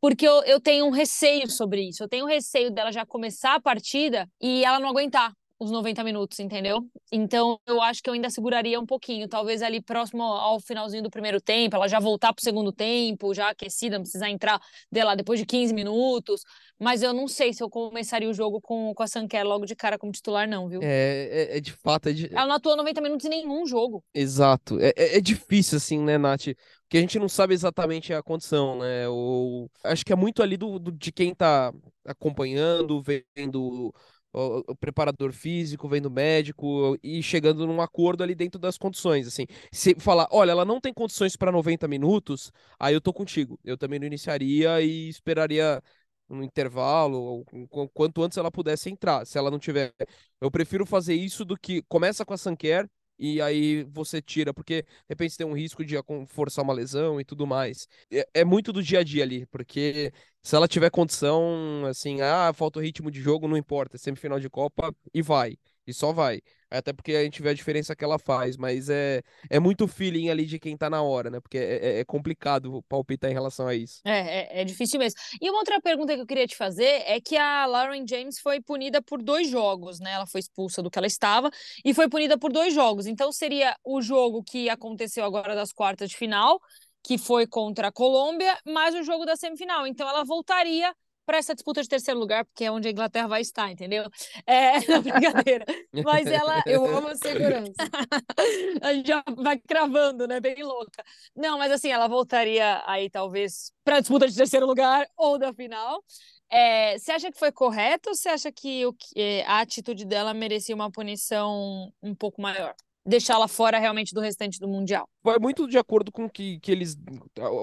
porque 0.00 0.26
eu, 0.26 0.44
eu 0.44 0.60
tenho 0.60 0.86
um 0.86 0.90
receio 0.90 1.50
sobre 1.50 1.88
isso. 1.88 2.04
Eu 2.04 2.08
tenho 2.08 2.24
um 2.24 2.28
receio 2.28 2.70
dela 2.70 2.92
já 2.92 3.04
começar 3.04 3.56
a 3.56 3.60
partida 3.60 4.30
e 4.40 4.64
ela 4.64 4.78
não 4.78 4.88
aguentar 4.88 5.32
os 5.58 5.70
90 5.70 6.04
minutos, 6.04 6.38
entendeu? 6.38 6.88
Então 7.10 7.58
eu 7.66 7.82
acho 7.82 8.02
que 8.02 8.08
eu 8.08 8.14
ainda 8.14 8.30
seguraria 8.30 8.78
um 8.78 8.86
pouquinho, 8.86 9.28
talvez 9.28 9.60
ali 9.60 9.82
próximo 9.82 10.22
ao 10.22 10.60
finalzinho 10.60 11.02
do 11.02 11.10
primeiro 11.10 11.40
tempo, 11.40 11.74
ela 11.74 11.88
já 11.88 11.98
voltar 11.98 12.32
pro 12.32 12.44
segundo 12.44 12.70
tempo, 12.70 13.34
já 13.34 13.50
aquecida, 13.50 13.96
não 13.96 14.04
precisar 14.04 14.30
entrar 14.30 14.60
dela 14.90 15.16
depois 15.16 15.40
de 15.40 15.46
15 15.46 15.74
minutos, 15.74 16.42
mas 16.78 17.02
eu 17.02 17.12
não 17.12 17.26
sei 17.26 17.52
se 17.52 17.62
eu 17.62 17.68
começaria 17.68 18.28
o 18.28 18.34
jogo 18.34 18.60
com, 18.60 18.94
com 18.94 19.02
a 19.02 19.06
Sanquer 19.08 19.44
logo 19.44 19.66
de 19.66 19.74
cara 19.74 19.98
como 19.98 20.12
titular, 20.12 20.48
não, 20.48 20.68
viu? 20.68 20.80
É, 20.80 21.48
é, 21.50 21.56
é 21.56 21.60
de 21.60 21.72
fato. 21.72 22.08
É 22.08 22.12
de... 22.12 22.26
Ela 22.32 22.46
não 22.46 22.54
atuou 22.54 22.76
90 22.76 23.00
minutos 23.00 23.26
em 23.26 23.30
nenhum 23.30 23.66
jogo. 23.66 24.04
Exato. 24.14 24.78
É, 24.80 24.92
é, 24.96 25.16
é 25.16 25.20
difícil, 25.20 25.76
assim, 25.76 25.98
né, 25.98 26.16
Nath? 26.16 26.46
Porque 26.82 26.96
a 26.96 27.00
gente 27.00 27.18
não 27.18 27.28
sabe 27.28 27.52
exatamente 27.52 28.14
a 28.14 28.22
condição, 28.22 28.78
né? 28.78 29.08
Ou... 29.08 29.68
Acho 29.82 30.04
que 30.04 30.12
é 30.12 30.16
muito 30.16 30.40
ali 30.40 30.56
do, 30.56 30.78
do 30.78 30.92
de 30.92 31.10
quem 31.10 31.34
tá 31.34 31.72
acompanhando, 32.06 33.02
vendo 33.02 33.92
o, 34.32 34.62
o, 34.72 34.76
preparador 34.76 35.32
físico, 35.32 35.88
vendo 35.88 36.10
médico 36.10 36.96
e 37.02 37.22
chegando 37.22 37.66
num 37.66 37.80
acordo 37.80 38.22
ali 38.22 38.34
dentro 38.34 38.58
das 38.58 38.76
condições, 38.78 39.26
assim. 39.26 39.46
Se 39.72 39.94
falar, 39.98 40.28
olha, 40.30 40.50
ela 40.52 40.64
não 40.64 40.80
tem 40.80 40.92
condições 40.92 41.36
para 41.36 41.52
90 41.52 41.88
minutos, 41.88 42.52
aí 42.78 42.94
eu 42.94 43.00
tô 43.00 43.12
contigo. 43.12 43.58
Eu 43.64 43.76
também 43.78 43.98
não 43.98 44.06
iniciaria 44.06 44.80
e 44.82 45.08
esperaria 45.08 45.82
um 46.30 46.42
intervalo, 46.42 47.18
ou 47.18 47.88
quanto 47.88 48.22
antes 48.22 48.36
ela 48.38 48.50
pudesse 48.50 48.90
entrar. 48.90 49.26
Se 49.26 49.38
ela 49.38 49.50
não 49.50 49.58
tiver, 49.58 49.92
eu 50.40 50.50
prefiro 50.50 50.84
fazer 50.84 51.14
isso 51.14 51.44
do 51.44 51.56
que 51.56 51.82
começa 51.88 52.24
com 52.24 52.34
a 52.34 52.38
Sanquer 52.38 52.88
e 53.18 53.40
aí 53.40 53.84
você 53.84 54.20
tira, 54.22 54.52
porque 54.54 54.82
de 54.82 54.88
repente 55.08 55.36
tem 55.36 55.46
um 55.46 55.52
risco 55.56 55.84
de 55.84 55.96
forçar 56.28 56.64
uma 56.64 56.72
lesão 56.74 57.20
e 57.20 57.24
tudo 57.24 57.46
mais. 57.46 57.88
É, 58.10 58.28
é, 58.34 58.44
muito 58.44 58.72
do 58.72 58.82
dia 58.82 59.00
a 59.00 59.04
dia 59.04 59.22
ali, 59.22 59.46
porque 59.46 60.12
se 60.42 60.54
ela 60.56 60.68
tiver 60.68 60.90
condição, 60.90 61.84
assim, 61.86 62.20
ah, 62.20 62.52
falta 62.54 62.78
o 62.78 62.82
ritmo 62.82 63.10
de 63.10 63.20
jogo, 63.20 63.48
não 63.48 63.56
importa, 63.56 63.96
é 63.96 63.98
semifinal 63.98 64.38
de 64.40 64.48
Copa 64.50 64.94
e 65.12 65.22
vai, 65.22 65.56
e 65.86 65.92
só 65.92 66.12
vai. 66.12 66.40
Até 66.70 66.92
porque 66.92 67.12
a 67.12 67.24
gente 67.24 67.40
vê 67.40 67.50
a 67.50 67.54
diferença 67.54 67.96
que 67.96 68.04
ela 68.04 68.18
faz, 68.18 68.56
mas 68.56 68.90
é, 68.90 69.22
é 69.48 69.58
muito 69.58 69.88
feeling 69.88 70.28
ali 70.28 70.44
de 70.44 70.58
quem 70.58 70.76
tá 70.76 70.90
na 70.90 71.02
hora, 71.02 71.30
né? 71.30 71.40
Porque 71.40 71.56
é, 71.56 71.62
é, 71.62 72.00
é 72.00 72.04
complicado 72.04 72.82
palpitar 72.88 73.30
em 73.30 73.34
relação 73.34 73.66
a 73.66 73.74
isso. 73.74 74.00
É, 74.04 74.58
é, 74.58 74.60
é, 74.60 74.64
difícil 74.64 74.98
mesmo. 74.98 75.18
E 75.40 75.48
uma 75.48 75.58
outra 75.58 75.80
pergunta 75.80 76.14
que 76.14 76.20
eu 76.20 76.26
queria 76.26 76.46
te 76.46 76.56
fazer 76.56 77.02
é 77.06 77.20
que 77.20 77.36
a 77.36 77.64
Lauren 77.66 78.04
James 78.06 78.38
foi 78.38 78.60
punida 78.60 79.00
por 79.00 79.22
dois 79.22 79.48
jogos, 79.48 79.98
né? 79.98 80.12
Ela 80.12 80.26
foi 80.26 80.40
expulsa 80.40 80.82
do 80.82 80.90
que 80.90 80.98
ela 80.98 81.06
estava 81.06 81.50
e 81.84 81.94
foi 81.94 82.08
punida 82.08 82.36
por 82.38 82.52
dois 82.52 82.74
jogos. 82.74 83.06
Então 83.06 83.32
seria 83.32 83.74
o 83.82 84.02
jogo 84.02 84.42
que 84.42 84.68
aconteceu 84.68 85.24
agora 85.24 85.54
das 85.54 85.72
quartas 85.72 86.10
de 86.10 86.16
final, 86.16 86.60
que 87.02 87.16
foi 87.16 87.46
contra 87.46 87.88
a 87.88 87.92
Colômbia, 87.92 88.58
mais 88.66 88.94
o 88.94 89.02
jogo 89.02 89.24
da 89.24 89.36
semifinal. 89.36 89.86
Então 89.86 90.08
ela 90.08 90.24
voltaria 90.24 90.94
para 91.28 91.36
essa 91.36 91.54
disputa 91.54 91.82
de 91.82 91.88
terceiro 91.90 92.18
lugar, 92.18 92.42
porque 92.46 92.64
é 92.64 92.70
onde 92.70 92.88
a 92.88 92.90
Inglaterra 92.90 93.28
vai 93.28 93.42
estar, 93.42 93.70
entendeu? 93.70 94.04
É, 94.46 94.72
não, 94.88 95.02
brincadeira. 95.02 95.66
Mas 96.02 96.26
ela. 96.26 96.62
Eu 96.64 96.86
amo 96.86 97.08
a 97.08 97.14
segurança. 97.14 97.74
a 98.80 98.94
gente 98.94 99.08
já 99.08 99.22
vai 99.36 99.58
cravando, 99.58 100.26
né? 100.26 100.40
Bem 100.40 100.62
louca. 100.62 101.04
Não, 101.36 101.58
mas 101.58 101.70
assim, 101.70 101.90
ela 101.90 102.08
voltaria 102.08 102.82
aí, 102.86 103.10
talvez, 103.10 103.70
para 103.84 103.96
a 103.96 104.00
disputa 104.00 104.26
de 104.26 104.34
terceiro 104.34 104.64
lugar 104.64 105.06
ou 105.18 105.38
da 105.38 105.52
final. 105.52 106.02
É, 106.50 106.98
você 106.98 107.12
acha 107.12 107.30
que 107.30 107.38
foi 107.38 107.52
correto 107.52 108.08
ou 108.08 108.14
você 108.14 108.30
acha 108.30 108.50
que 108.50 108.86
o, 108.86 108.96
é, 109.14 109.44
a 109.44 109.60
atitude 109.60 110.06
dela 110.06 110.32
merecia 110.32 110.74
uma 110.74 110.90
punição 110.90 111.92
um 112.02 112.14
pouco 112.14 112.40
maior? 112.40 112.74
Deixá-la 113.04 113.48
fora 113.48 113.78
realmente 113.78 114.14
do 114.14 114.22
restante 114.22 114.58
do 114.58 114.66
Mundial? 114.66 115.06
Vai 115.22 115.38
muito 115.38 115.68
de 115.68 115.76
acordo 115.76 116.10
com 116.10 116.28
que, 116.28 116.58
que 116.60 116.72
eles. 116.72 116.96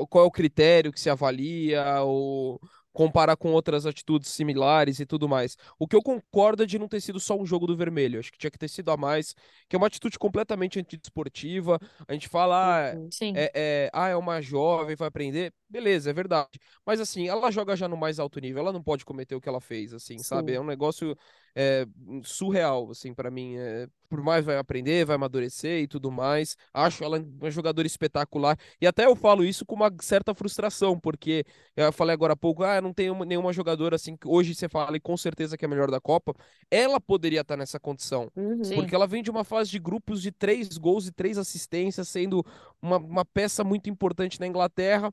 Qual 0.07 0.23
é 0.23 0.27
o 0.27 0.31
critério 0.31 0.93
que 0.93 0.99
se 0.99 1.09
avalia, 1.09 2.03
ou 2.03 2.59
comparar 2.95 3.35
com 3.35 3.51
outras 3.51 3.85
atitudes 3.85 4.31
similares 4.31 5.01
e 5.01 5.05
tudo 5.05 5.27
mais. 5.27 5.57
O 5.77 5.85
que 5.85 5.95
eu 5.95 6.01
concordo 6.01 6.63
é 6.63 6.65
de 6.65 6.79
não 6.79 6.87
ter 6.87 7.01
sido 7.01 7.19
só 7.19 7.37
um 7.37 7.45
jogo 7.45 7.67
do 7.67 7.75
vermelho. 7.75 8.19
Acho 8.19 8.31
que 8.31 8.37
tinha 8.37 8.49
que 8.49 8.57
ter 8.57 8.69
sido 8.69 8.89
a 8.89 8.95
mais, 8.95 9.35
que 9.67 9.75
é 9.75 9.77
uma 9.77 9.87
atitude 9.87 10.17
completamente 10.17 10.79
antidesportiva. 10.79 11.77
A 12.07 12.13
gente 12.13 12.29
fala, 12.29 12.55
ah, 12.77 12.95
é, 13.35 13.51
é, 13.53 13.89
ah, 13.91 14.07
é 14.07 14.15
uma 14.15 14.41
jovem, 14.41 14.95
vai 14.95 15.09
aprender. 15.09 15.53
Beleza, 15.69 16.09
é 16.09 16.13
verdade. 16.13 16.57
Mas 16.85 17.01
assim, 17.01 17.27
ela 17.27 17.51
joga 17.51 17.75
já 17.75 17.87
no 17.87 17.97
mais 17.97 18.17
alto 18.17 18.39
nível, 18.39 18.61
ela 18.61 18.71
não 18.71 18.81
pode 18.81 19.03
cometer 19.03 19.35
o 19.35 19.41
que 19.41 19.49
ela 19.49 19.59
fez, 19.59 19.93
assim, 19.93 20.17
Sim. 20.17 20.23
sabe? 20.23 20.53
É 20.53 20.61
um 20.61 20.65
negócio 20.65 21.17
é, 21.53 21.85
surreal, 22.23 22.89
assim, 22.91 23.13
para 23.13 23.29
mim. 23.29 23.57
É, 23.57 23.87
por 24.07 24.21
mais 24.21 24.45
vai 24.45 24.57
aprender, 24.57 25.05
vai 25.05 25.15
amadurecer 25.15 25.81
e 25.81 25.87
tudo 25.87 26.11
mais. 26.11 26.55
Acho 26.73 27.03
ela 27.03 27.17
uma 27.19 27.51
jogadora 27.51 27.87
espetacular. 27.87 28.57
E 28.79 28.87
até 28.87 29.05
eu 29.05 29.15
falo 29.15 29.43
isso 29.43 29.65
com 29.65 29.75
uma 29.75 29.91
certa 30.01 30.33
frustração, 30.33 30.99
porque 30.99 31.45
eu 31.75 31.91
falei 31.91 32.13
agora 32.13 32.33
há 32.33 32.37
pouco, 32.37 32.63
ah, 32.63 32.81
não 32.85 32.93
tem 32.93 33.13
nenhuma 33.25 33.51
jogadora 33.51 33.95
assim 33.95 34.15
que 34.15 34.27
hoje 34.27 34.53
você 34.53 34.69
fala 34.69 34.95
e 34.95 34.99
com 34.99 35.17
certeza 35.17 35.57
que 35.57 35.65
é 35.65 35.67
a 35.67 35.69
melhor 35.69 35.89
da 35.89 35.99
Copa. 35.99 36.33
Ela 36.69 36.99
poderia 36.99 37.41
estar 37.41 37.57
nessa 37.57 37.79
condição. 37.79 38.31
Uhum. 38.35 38.61
Porque 38.75 38.95
ela 38.95 39.07
vem 39.07 39.23
de 39.23 39.31
uma 39.31 39.43
fase 39.43 39.71
de 39.71 39.79
grupos 39.79 40.21
de 40.21 40.31
três 40.31 40.77
gols 40.77 41.07
e 41.07 41.11
três 41.11 41.37
assistências, 41.37 42.07
sendo 42.07 42.45
uma, 42.81 42.97
uma 42.97 43.25
peça 43.25 43.63
muito 43.63 43.89
importante 43.89 44.39
na 44.39 44.47
Inglaterra. 44.47 45.11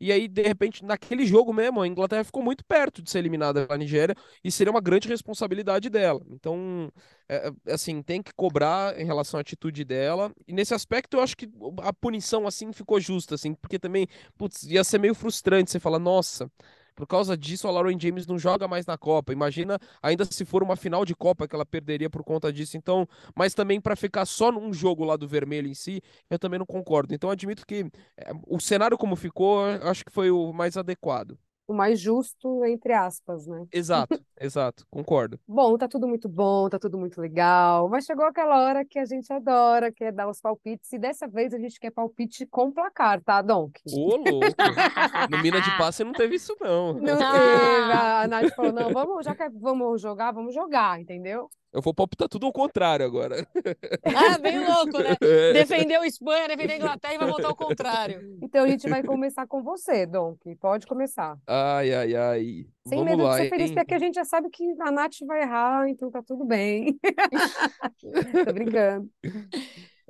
E 0.00 0.10
aí, 0.10 0.26
de 0.26 0.40
repente, 0.40 0.82
naquele 0.82 1.26
jogo 1.26 1.52
mesmo, 1.52 1.82
a 1.82 1.86
Inglaterra 1.86 2.24
ficou 2.24 2.42
muito 2.42 2.64
perto 2.64 3.02
de 3.02 3.10
ser 3.10 3.18
eliminada 3.18 3.66
pela 3.66 3.78
Nigéria 3.78 4.14
e 4.42 4.50
seria 4.50 4.70
uma 4.70 4.80
grande 4.80 5.06
responsabilidade 5.06 5.90
dela. 5.90 6.22
Então, 6.30 6.90
é, 7.28 7.52
é, 7.66 7.72
assim, 7.72 8.00
tem 8.00 8.22
que 8.22 8.32
cobrar 8.32 8.98
em 8.98 9.04
relação 9.04 9.36
à 9.36 9.42
atitude 9.42 9.84
dela. 9.84 10.32
E 10.48 10.54
nesse 10.54 10.72
aspecto, 10.72 11.18
eu 11.18 11.20
acho 11.20 11.36
que 11.36 11.46
a 11.82 11.92
punição, 11.92 12.46
assim, 12.46 12.72
ficou 12.72 12.98
justa, 12.98 13.34
assim, 13.34 13.52
porque 13.52 13.78
também, 13.78 14.06
putz, 14.38 14.62
ia 14.62 14.82
ser 14.82 14.98
meio 14.98 15.14
frustrante 15.14 15.70
você 15.70 15.78
falar, 15.78 15.98
nossa. 15.98 16.50
Por 17.00 17.06
causa 17.06 17.34
disso, 17.34 17.66
a 17.66 17.70
Lauren 17.70 17.98
James 17.98 18.26
não 18.26 18.38
joga 18.38 18.68
mais 18.68 18.84
na 18.84 18.98
Copa. 18.98 19.32
Imagina 19.32 19.78
ainda 20.02 20.26
se 20.26 20.44
for 20.44 20.62
uma 20.62 20.76
final 20.76 21.02
de 21.02 21.14
Copa 21.14 21.48
que 21.48 21.54
ela 21.54 21.64
perderia 21.64 22.10
por 22.10 22.22
conta 22.22 22.52
disso. 22.52 22.76
Então, 22.76 23.08
mas 23.34 23.54
também 23.54 23.80
para 23.80 23.96
ficar 23.96 24.26
só 24.26 24.52
num 24.52 24.70
jogo 24.70 25.02
lá 25.02 25.16
do 25.16 25.26
vermelho 25.26 25.66
em 25.66 25.72
si, 25.72 26.02
eu 26.28 26.38
também 26.38 26.58
não 26.58 26.66
concordo. 26.66 27.14
Então, 27.14 27.30
admito 27.30 27.66
que 27.66 27.90
é, 28.18 28.32
o 28.46 28.60
cenário 28.60 28.98
como 28.98 29.16
ficou, 29.16 29.64
acho 29.64 30.04
que 30.04 30.12
foi 30.12 30.30
o 30.30 30.52
mais 30.52 30.76
adequado 30.76 31.38
o 31.70 31.74
mais 31.74 32.00
justo, 32.00 32.64
entre 32.64 32.92
aspas, 32.92 33.46
né? 33.46 33.64
Exato, 33.72 34.20
exato, 34.40 34.84
concordo. 34.90 35.38
Bom, 35.46 35.78
tá 35.78 35.86
tudo 35.86 36.08
muito 36.08 36.28
bom, 36.28 36.68
tá 36.68 36.80
tudo 36.80 36.98
muito 36.98 37.20
legal, 37.20 37.88
mas 37.88 38.04
chegou 38.04 38.24
aquela 38.24 38.60
hora 38.60 38.84
que 38.84 38.98
a 38.98 39.04
gente 39.04 39.32
adora, 39.32 39.92
que 39.92 40.02
é 40.02 40.10
dar 40.10 40.28
os 40.28 40.40
palpites, 40.40 40.92
e 40.92 40.98
dessa 40.98 41.28
vez 41.28 41.54
a 41.54 41.58
gente 41.58 41.78
quer 41.78 41.92
palpite 41.92 42.44
com 42.46 42.72
placar, 42.72 43.22
tá, 43.22 43.40
Donk? 43.40 43.80
Ô, 43.86 44.16
louco! 44.16 44.46
no 45.30 45.38
Mina 45.38 45.60
de 45.60 45.78
Passe 45.78 46.02
não 46.02 46.12
teve 46.12 46.34
isso, 46.34 46.56
não. 46.60 46.94
Não 46.94 47.02
teve, 47.16 47.92
a 47.92 48.26
Nath 48.26 48.52
falou, 48.56 48.72
não, 48.72 48.92
vamos, 48.92 49.24
já 49.24 49.34
que 49.34 49.48
vamos 49.50 50.02
jogar, 50.02 50.32
vamos 50.32 50.52
jogar, 50.52 51.00
entendeu? 51.00 51.48
Eu 51.72 51.80
vou 51.80 51.94
palpitar 51.94 52.28
tudo 52.28 52.46
ao 52.46 52.52
contrário 52.52 53.06
agora. 53.06 53.46
Ah, 54.04 54.38
bem 54.38 54.58
louco, 54.58 54.98
né? 54.98 55.16
É. 55.22 55.52
Defendeu 55.52 56.02
Espanha, 56.04 56.48
defendeu 56.48 56.76
Inglaterra 56.76 57.14
e 57.14 57.18
vai 57.18 57.28
voltar 57.28 57.48
ao 57.48 57.54
contrário. 57.54 58.38
Então 58.42 58.64
a 58.64 58.68
gente 58.68 58.88
vai 58.88 59.02
começar 59.02 59.46
com 59.46 59.62
você, 59.62 60.06
Donk. 60.06 60.56
Pode 60.56 60.86
começar. 60.86 61.38
Ai, 61.46 61.94
ai, 61.94 62.16
ai. 62.16 62.66
Sem 62.86 62.98
Vamos 62.98 63.04
medo 63.04 63.22
lá, 63.22 63.36
de 63.36 63.42
ser 63.42 63.48
feliz, 63.50 63.70
porque 63.72 63.94
a 63.94 63.98
gente 63.98 64.14
já 64.14 64.24
sabe 64.24 64.48
que 64.50 64.64
a 64.80 64.90
Nath 64.90 65.18
vai 65.26 65.42
errar, 65.42 65.88
então 65.88 66.10
tá 66.10 66.22
tudo 66.22 66.44
bem. 66.44 66.98
Tô 68.44 68.52
brincando. 68.52 69.08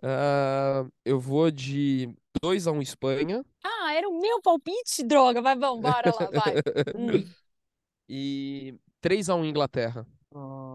Uh, 0.03 0.91
eu 1.05 1.21
vou 1.21 1.51
de 1.51 2.09
2x1 2.43 2.73
um 2.73 2.81
Espanha. 2.81 3.45
Ah, 3.63 3.93
era 3.95 4.09
o 4.09 4.19
meu 4.19 4.41
palpite? 4.41 5.03
Droga, 5.05 5.43
vai, 5.43 5.57
vamos, 5.57 5.83
bora 5.83 6.11
lá, 6.19 6.31
vai. 6.31 6.55
Hum. 6.97 7.25
E 8.09 8.75
3x1 9.03 9.37
um 9.37 9.45
Inglaterra. 9.45 10.07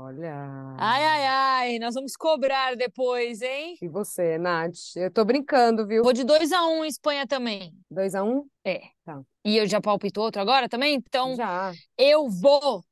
Olha. 0.06 0.76
Ai, 0.78 1.04
ai, 1.04 1.26
ai, 1.26 1.80
nós 1.80 1.96
vamos 1.96 2.15
cobrar 2.15 2.76
depois, 2.76 3.41
hein? 3.41 3.76
E 3.82 3.88
você, 3.88 4.38
Nath? 4.38 4.96
Eu 4.96 5.10
tô 5.10 5.26
brincando, 5.26 5.88
viu? 5.88 6.04
Vou 6.04 6.13
de 6.13 6.24
2x1 6.24 6.80
um, 6.80 6.86
Espanha 6.86 7.26
também. 7.26 7.74
2x1? 7.91 8.24
Um? 8.24 8.48
É. 8.63 8.82
Tá. 9.04 9.20
E 9.44 9.58
eu 9.58 9.65
já 9.65 9.82
palpito 9.82 10.22
outro 10.22 10.39
agora 10.39 10.70
também? 10.70 10.94
Então, 10.94 11.36
já. 11.36 11.74
eu 11.98 12.30
vou 12.30 12.86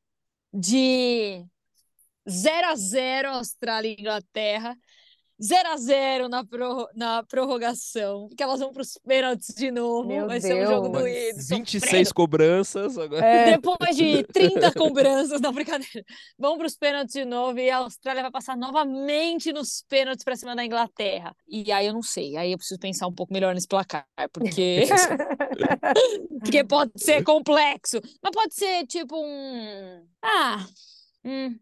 de 0.52 1.45
0x0 2.28 3.26
Austrália 3.28 3.89
e 3.89 4.02
Inglaterra. 4.02 4.76
0 5.43 5.69
a 5.69 5.77
0 5.77 6.29
na, 6.29 6.45
pro, 6.45 6.88
na 6.95 7.23
prorrogação, 7.23 8.29
que 8.36 8.41
elas 8.41 8.62
vão 8.62 8.71
para 8.71 8.82
os 8.82 8.97
pênaltis 9.06 9.53
de 9.53 9.71
novo. 9.71 10.08
Meu 10.08 10.25
vai 10.25 10.39
Deus. 10.39 10.43
ser 10.43 10.63
um 10.63 10.71
jogo 10.71 10.89
doído. 10.89 11.38
26 11.38 11.84
sofrendo. 11.84 12.13
cobranças 12.13 12.97
agora. 12.97 13.25
É. 13.25 13.51
Depois 13.51 13.95
de 13.97 14.23
30 14.32 14.71
cobranças, 14.71 15.41
não, 15.41 15.51
brincadeira. 15.51 16.06
Vão 16.39 16.58
para 16.58 16.67
os 16.67 16.77
pênaltis 16.77 17.13
de 17.13 17.25
novo 17.25 17.60
e 17.60 17.69
a 17.69 17.77
Austrália 17.77 18.21
vai 18.21 18.32
passar 18.32 18.56
novamente 18.56 19.51
nos 19.51 19.84
pênaltis 19.89 20.23
para 20.23 20.38
cima 20.38 20.56
da 20.56 20.63
Inglaterra. 20.63 21.36
E 21.45 21.71
aí 21.71 21.88
eu 21.88 21.93
não 21.93 22.03
sei, 22.03 22.38
aí 22.38 22.53
eu 22.53 22.58
preciso 22.58 22.79
pensar 22.79 23.08
um 23.08 23.13
pouco 23.13 23.34
melhor 23.34 23.53
nesse 23.53 23.67
placar, 23.67 24.08
porque. 24.32 24.86
porque 26.39 26.63
pode 26.63 26.91
ser 26.95 27.21
complexo, 27.23 27.99
mas 28.21 28.32
pode 28.32 28.56
ser 28.56 28.88
tipo 28.88 29.15
um. 29.17 30.08
Ah. 30.21 30.65
Hum, 31.25 31.58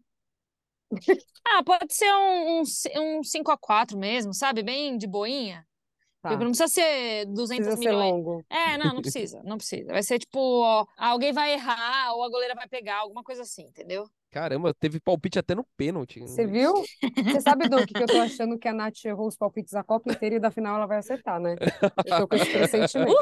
ah, 1.44 1.62
pode 1.64 1.92
ser 1.92 2.10
um, 2.12 2.60
um, 2.60 3.18
um 3.18 3.20
5x4 3.22 3.96
mesmo, 3.96 4.34
sabe? 4.34 4.62
Bem 4.62 4.96
de 4.96 5.06
boinha. 5.06 5.66
Tá. 6.22 6.30
Tipo, 6.30 6.44
não 6.44 6.50
precisa 6.52 6.68
ser 6.68 7.26
200 7.26 7.66
Precisa 7.66 7.76
ser 7.82 7.88
milhões. 7.90 8.12
longo. 8.12 8.44
É, 8.48 8.78
não, 8.78 8.94
não 8.94 9.02
precisa, 9.02 9.42
não 9.42 9.56
precisa. 9.56 9.92
Vai 9.92 10.04
ser 10.04 10.20
tipo, 10.20 10.38
ó, 10.38 10.86
alguém 10.96 11.32
vai 11.32 11.52
errar 11.54 12.14
ou 12.14 12.22
a 12.22 12.30
goleira 12.30 12.54
vai 12.54 12.68
pegar, 12.68 12.98
alguma 13.00 13.24
coisa 13.24 13.42
assim, 13.42 13.62
entendeu? 13.64 14.04
Caramba, 14.30 14.72
teve 14.72 14.98
palpite 14.98 15.38
até 15.38 15.54
no 15.54 15.62
pênalti. 15.76 16.20
Você 16.20 16.46
viu? 16.46 16.72
Você 16.72 17.40
sabe, 17.42 17.68
Dom, 17.68 17.84
que 17.84 17.98
eu 17.98 18.06
tô 18.06 18.18
achando 18.18 18.56
que 18.58 18.66
a 18.66 18.72
Nath 18.72 19.04
errou 19.04 19.26
os 19.26 19.36
palpites 19.36 19.74
a 19.74 19.82
Copa 19.82 20.10
inteira 20.10 20.36
e 20.36 20.40
da 20.40 20.50
final 20.50 20.76
ela 20.76 20.86
vai 20.86 20.96
acertar, 20.98 21.38
né? 21.38 21.54
Eu 22.06 22.16
tô 22.20 22.28
com 22.28 22.36
esse 22.36 22.50
pressentimento. 22.50 23.12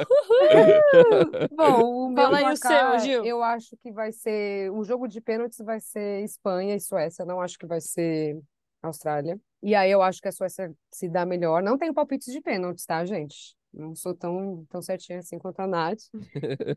Bom, 1.56 2.06
o 2.06 2.08
meu 2.10 2.24
Fala 2.24 2.38
aí 2.38 2.44
o 2.44 2.46
placar, 2.60 3.00
seu, 3.00 3.08
Gil. 3.08 3.24
eu 3.24 3.42
acho 3.42 3.76
que 3.82 3.90
vai 3.90 4.12
ser... 4.12 4.70
O 4.72 4.84
jogo 4.84 5.08
de 5.08 5.20
pênaltis 5.20 5.58
vai 5.58 5.80
ser 5.80 6.22
Espanha 6.22 6.76
e 6.76 6.80
Suécia. 6.80 7.24
Não 7.24 7.40
acho 7.40 7.58
que 7.58 7.66
vai 7.66 7.80
ser 7.80 8.38
Austrália. 8.82 9.38
E 9.62 9.74
aí 9.74 9.90
eu 9.90 10.00
acho 10.02 10.20
que 10.20 10.28
a 10.28 10.32
Suécia 10.32 10.72
se 10.90 11.08
dá 11.08 11.26
melhor. 11.26 11.62
Não 11.62 11.76
tenho 11.76 11.92
palpites 11.94 12.32
de 12.32 12.40
pênaltis, 12.40 12.84
tá, 12.86 13.04
gente? 13.04 13.54
Não 13.72 13.94
sou 13.94 14.14
tão, 14.14 14.64
tão 14.68 14.80
certinha 14.82 15.18
assim 15.18 15.38
quanto 15.38 15.60
a 15.60 15.66
Nath. 15.66 16.00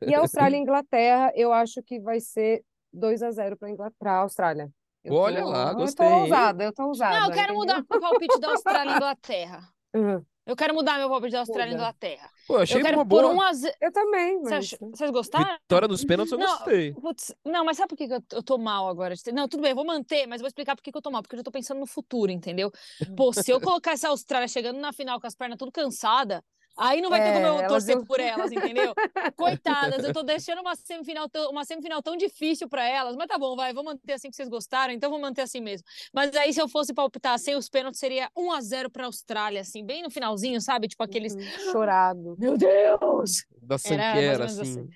E 0.05 0.13
Austrália 0.13 0.57
e 0.57 0.59
Inglaterra, 0.61 1.31
eu 1.35 1.51
acho 1.53 1.81
que 1.81 1.99
vai 1.99 2.19
ser 2.19 2.63
2 2.91 3.23
a 3.23 3.31
0 3.31 3.57
para 3.97 4.11
a 4.11 4.17
Austrália. 4.17 4.69
Eu 5.03 5.13
Olha 5.15 5.41
tô- 5.41 5.49
lá, 5.49 5.69
Eu 5.71 5.75
gostei, 5.75 6.05
tô 6.07 6.13
hein? 6.13 6.21
ousada, 6.21 6.63
eu 6.63 6.73
tô 6.73 6.83
ousada. 6.87 7.19
Não, 7.19 7.25
eu 7.27 7.31
quero 7.33 7.53
entendeu? 7.53 7.59
mudar 7.59 7.79
o 7.97 7.99
palpite 7.99 8.39
da 8.39 8.49
Austrália 8.51 8.91
e 8.91 8.95
Inglaterra. 8.95 9.59
Uhum. 9.95 10.25
Eu 10.45 10.55
quero 10.57 10.73
mudar 10.73 10.97
meu 10.97 11.09
palpite 11.09 11.31
da 11.31 11.39
Austrália 11.39 11.71
e. 11.71 11.75
Inglaterra. 11.75 12.29
Pô, 12.45 12.57
achei 12.57 12.77
Eu 12.77 12.83
quero 12.83 12.97
uma 12.97 13.05
por 13.05 13.21
boa. 13.21 13.33
1 13.33 13.41
a 13.41 13.53
0. 13.53 13.75
Eu 13.81 13.91
também, 13.93 14.41
mas... 14.41 14.73
ach- 14.73 14.77
Vocês 14.79 15.09
gostaram? 15.11 15.57
Vitória 15.61 15.87
dos 15.87 16.03
pênaltis 16.03 16.33
eu 16.33 16.37
Não, 16.37 16.45
gostei. 16.47 16.93
Putz, 16.93 17.33
não, 17.45 17.63
mas 17.63 17.77
sabe 17.77 17.89
por 17.89 17.97
que 17.97 18.03
eu, 18.13 18.21
eu 18.33 18.43
tô 18.43 18.57
mal 18.57 18.89
agora? 18.89 19.15
Não, 19.33 19.47
tudo 19.47 19.61
bem, 19.61 19.71
eu 19.71 19.75
vou 19.75 19.85
manter, 19.85 20.27
mas 20.27 20.39
eu 20.39 20.43
vou 20.43 20.47
explicar 20.47 20.75
por 20.75 20.83
que 20.83 20.91
eu 20.95 21.01
tô 21.01 21.09
mal, 21.09 21.21
porque 21.21 21.35
eu 21.35 21.39
já 21.39 21.43
tô 21.43 21.51
pensando 21.51 21.79
no 21.79 21.87
futuro, 21.87 22.29
entendeu? 22.31 22.71
Pô, 23.15 23.31
se 23.31 23.51
eu 23.51 23.59
colocar 23.61 23.91
essa 23.93 24.09
Austrália 24.09 24.47
chegando 24.47 24.79
na 24.79 24.91
final 24.91 25.19
com 25.19 25.27
as 25.27 25.35
pernas 25.35 25.57
tudo 25.57 25.71
cansadas, 25.71 26.41
aí 26.77 27.01
não 27.01 27.09
vai 27.09 27.21
ter 27.21 27.29
É, 27.29 27.33
como 27.33 27.45
eu 27.47 27.55
elas 27.59 27.85
torcer 27.85 27.97
por 28.05 28.19
elas, 28.19 28.51
entendeu? 28.51 28.93
Coitadas, 29.35 30.03
eu 30.03 30.11
tô 30.13 30.21
deixando 30.23 30.61
uma 30.61 30.75
semifinal, 30.75 31.27
tão- 31.29 31.49
uma 31.49 31.65
semifinal 31.65 32.01
tão 32.01 32.15
difícil 32.15 32.67
pra 32.69 32.85
elas, 32.85 33.15
mas 33.15 33.27
tá 33.27 33.37
bom, 33.37 33.55
vai, 33.55 33.73
vou 33.73 33.83
manter 33.83 34.13
assim 34.13 34.29
que 34.29 34.35
vocês 34.35 34.49
gostaram, 34.49 34.93
então 34.93 35.09
vou 35.09 35.19
manter 35.19 35.41
assim 35.41 35.59
mesmo. 35.61 35.85
Mas 36.13 36.35
aí 36.35 36.53
se 36.53 36.61
eu 36.61 36.67
fosse 36.67 36.93
palpitar 36.93 37.37
sem 37.39 37.55
os 37.55 37.69
pênaltis, 37.69 37.99
seria 37.99 38.29
1 38.35 38.51
a 38.51 38.61
0 38.61 38.89
pra 38.89 39.05
Austrália, 39.05 39.61
assim, 39.61 39.85
bem 39.85 40.03
no 40.03 40.11
finalzinho, 40.11 40.61
sabe? 40.61 40.87
Tipo 40.87 41.03
aqueles, 41.03 41.33
Uhum, 41.33 41.71
Chorado. 41.71 42.35
meu 42.39 42.57
Deus! 42.57 43.45
Da 43.61 43.77
menos 43.87 44.59
assim. 44.59 44.81
assim. 44.81 44.93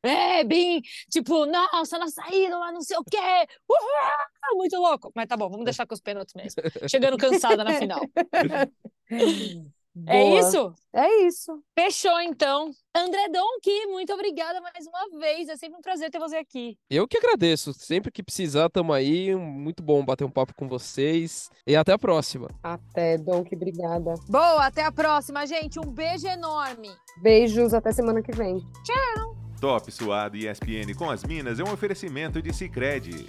É, 0.00 0.44
bem, 0.44 0.80
tipo, 1.10 1.44
nossa, 1.44 1.98
na 1.98 2.06
saída 2.08 2.56
lá, 2.56 2.70
não 2.70 2.80
sei 2.80 2.96
o 2.96 3.04
quê. 3.04 3.18
Uhul! 3.68 4.56
Muito 4.56 4.76
louco. 4.76 5.10
Mas 5.14 5.26
tá 5.26 5.36
bom, 5.36 5.48
vamos 5.50 5.64
deixar 5.64 5.86
com 5.86 5.94
os 5.94 6.00
pênaltis 6.00 6.34
mesmo. 6.34 6.62
Chegando 6.88 7.18
cansada 7.18 7.64
na 7.64 7.72
final. 7.74 8.00
É 10.06 10.22
Boa. 10.22 10.40
isso? 10.40 10.74
É 10.92 11.26
isso. 11.26 11.62
Fechou, 11.78 12.20
então. 12.20 12.70
André 12.94 13.28
Donk, 13.28 13.86
muito 13.86 14.12
obrigada 14.12 14.60
mais 14.60 14.86
uma 14.86 15.18
vez. 15.18 15.48
É 15.48 15.56
sempre 15.56 15.78
um 15.78 15.82
prazer 15.82 16.10
ter 16.10 16.18
você 16.18 16.36
aqui. 16.36 16.76
Eu 16.90 17.06
que 17.06 17.18
agradeço. 17.18 17.72
Sempre 17.72 18.10
que 18.10 18.22
precisar, 18.22 18.68
tamo 18.68 18.92
aí. 18.92 19.34
Muito 19.34 19.82
bom 19.82 20.04
bater 20.04 20.24
um 20.24 20.30
papo 20.30 20.54
com 20.54 20.68
vocês. 20.68 21.50
E 21.66 21.76
até 21.76 21.92
a 21.92 21.98
próxima. 21.98 22.48
Até, 22.62 23.18
Donk, 23.18 23.54
obrigada. 23.54 24.14
Boa, 24.28 24.66
até 24.66 24.82
a 24.82 24.92
próxima, 24.92 25.46
gente. 25.46 25.78
Um 25.78 25.90
beijo 25.90 26.26
enorme. 26.26 26.90
Beijos, 27.22 27.74
até 27.74 27.92
semana 27.92 28.22
que 28.22 28.32
vem. 28.32 28.62
Top 29.60 29.90
Suado 29.90 30.36
e 30.36 30.48
ESPN 30.48 30.94
com 30.96 31.10
as 31.10 31.24
Minas 31.24 31.58
é 31.58 31.64
um 31.64 31.72
oferecimento 31.72 32.40
de 32.40 32.52
Sicredi. 32.52 33.28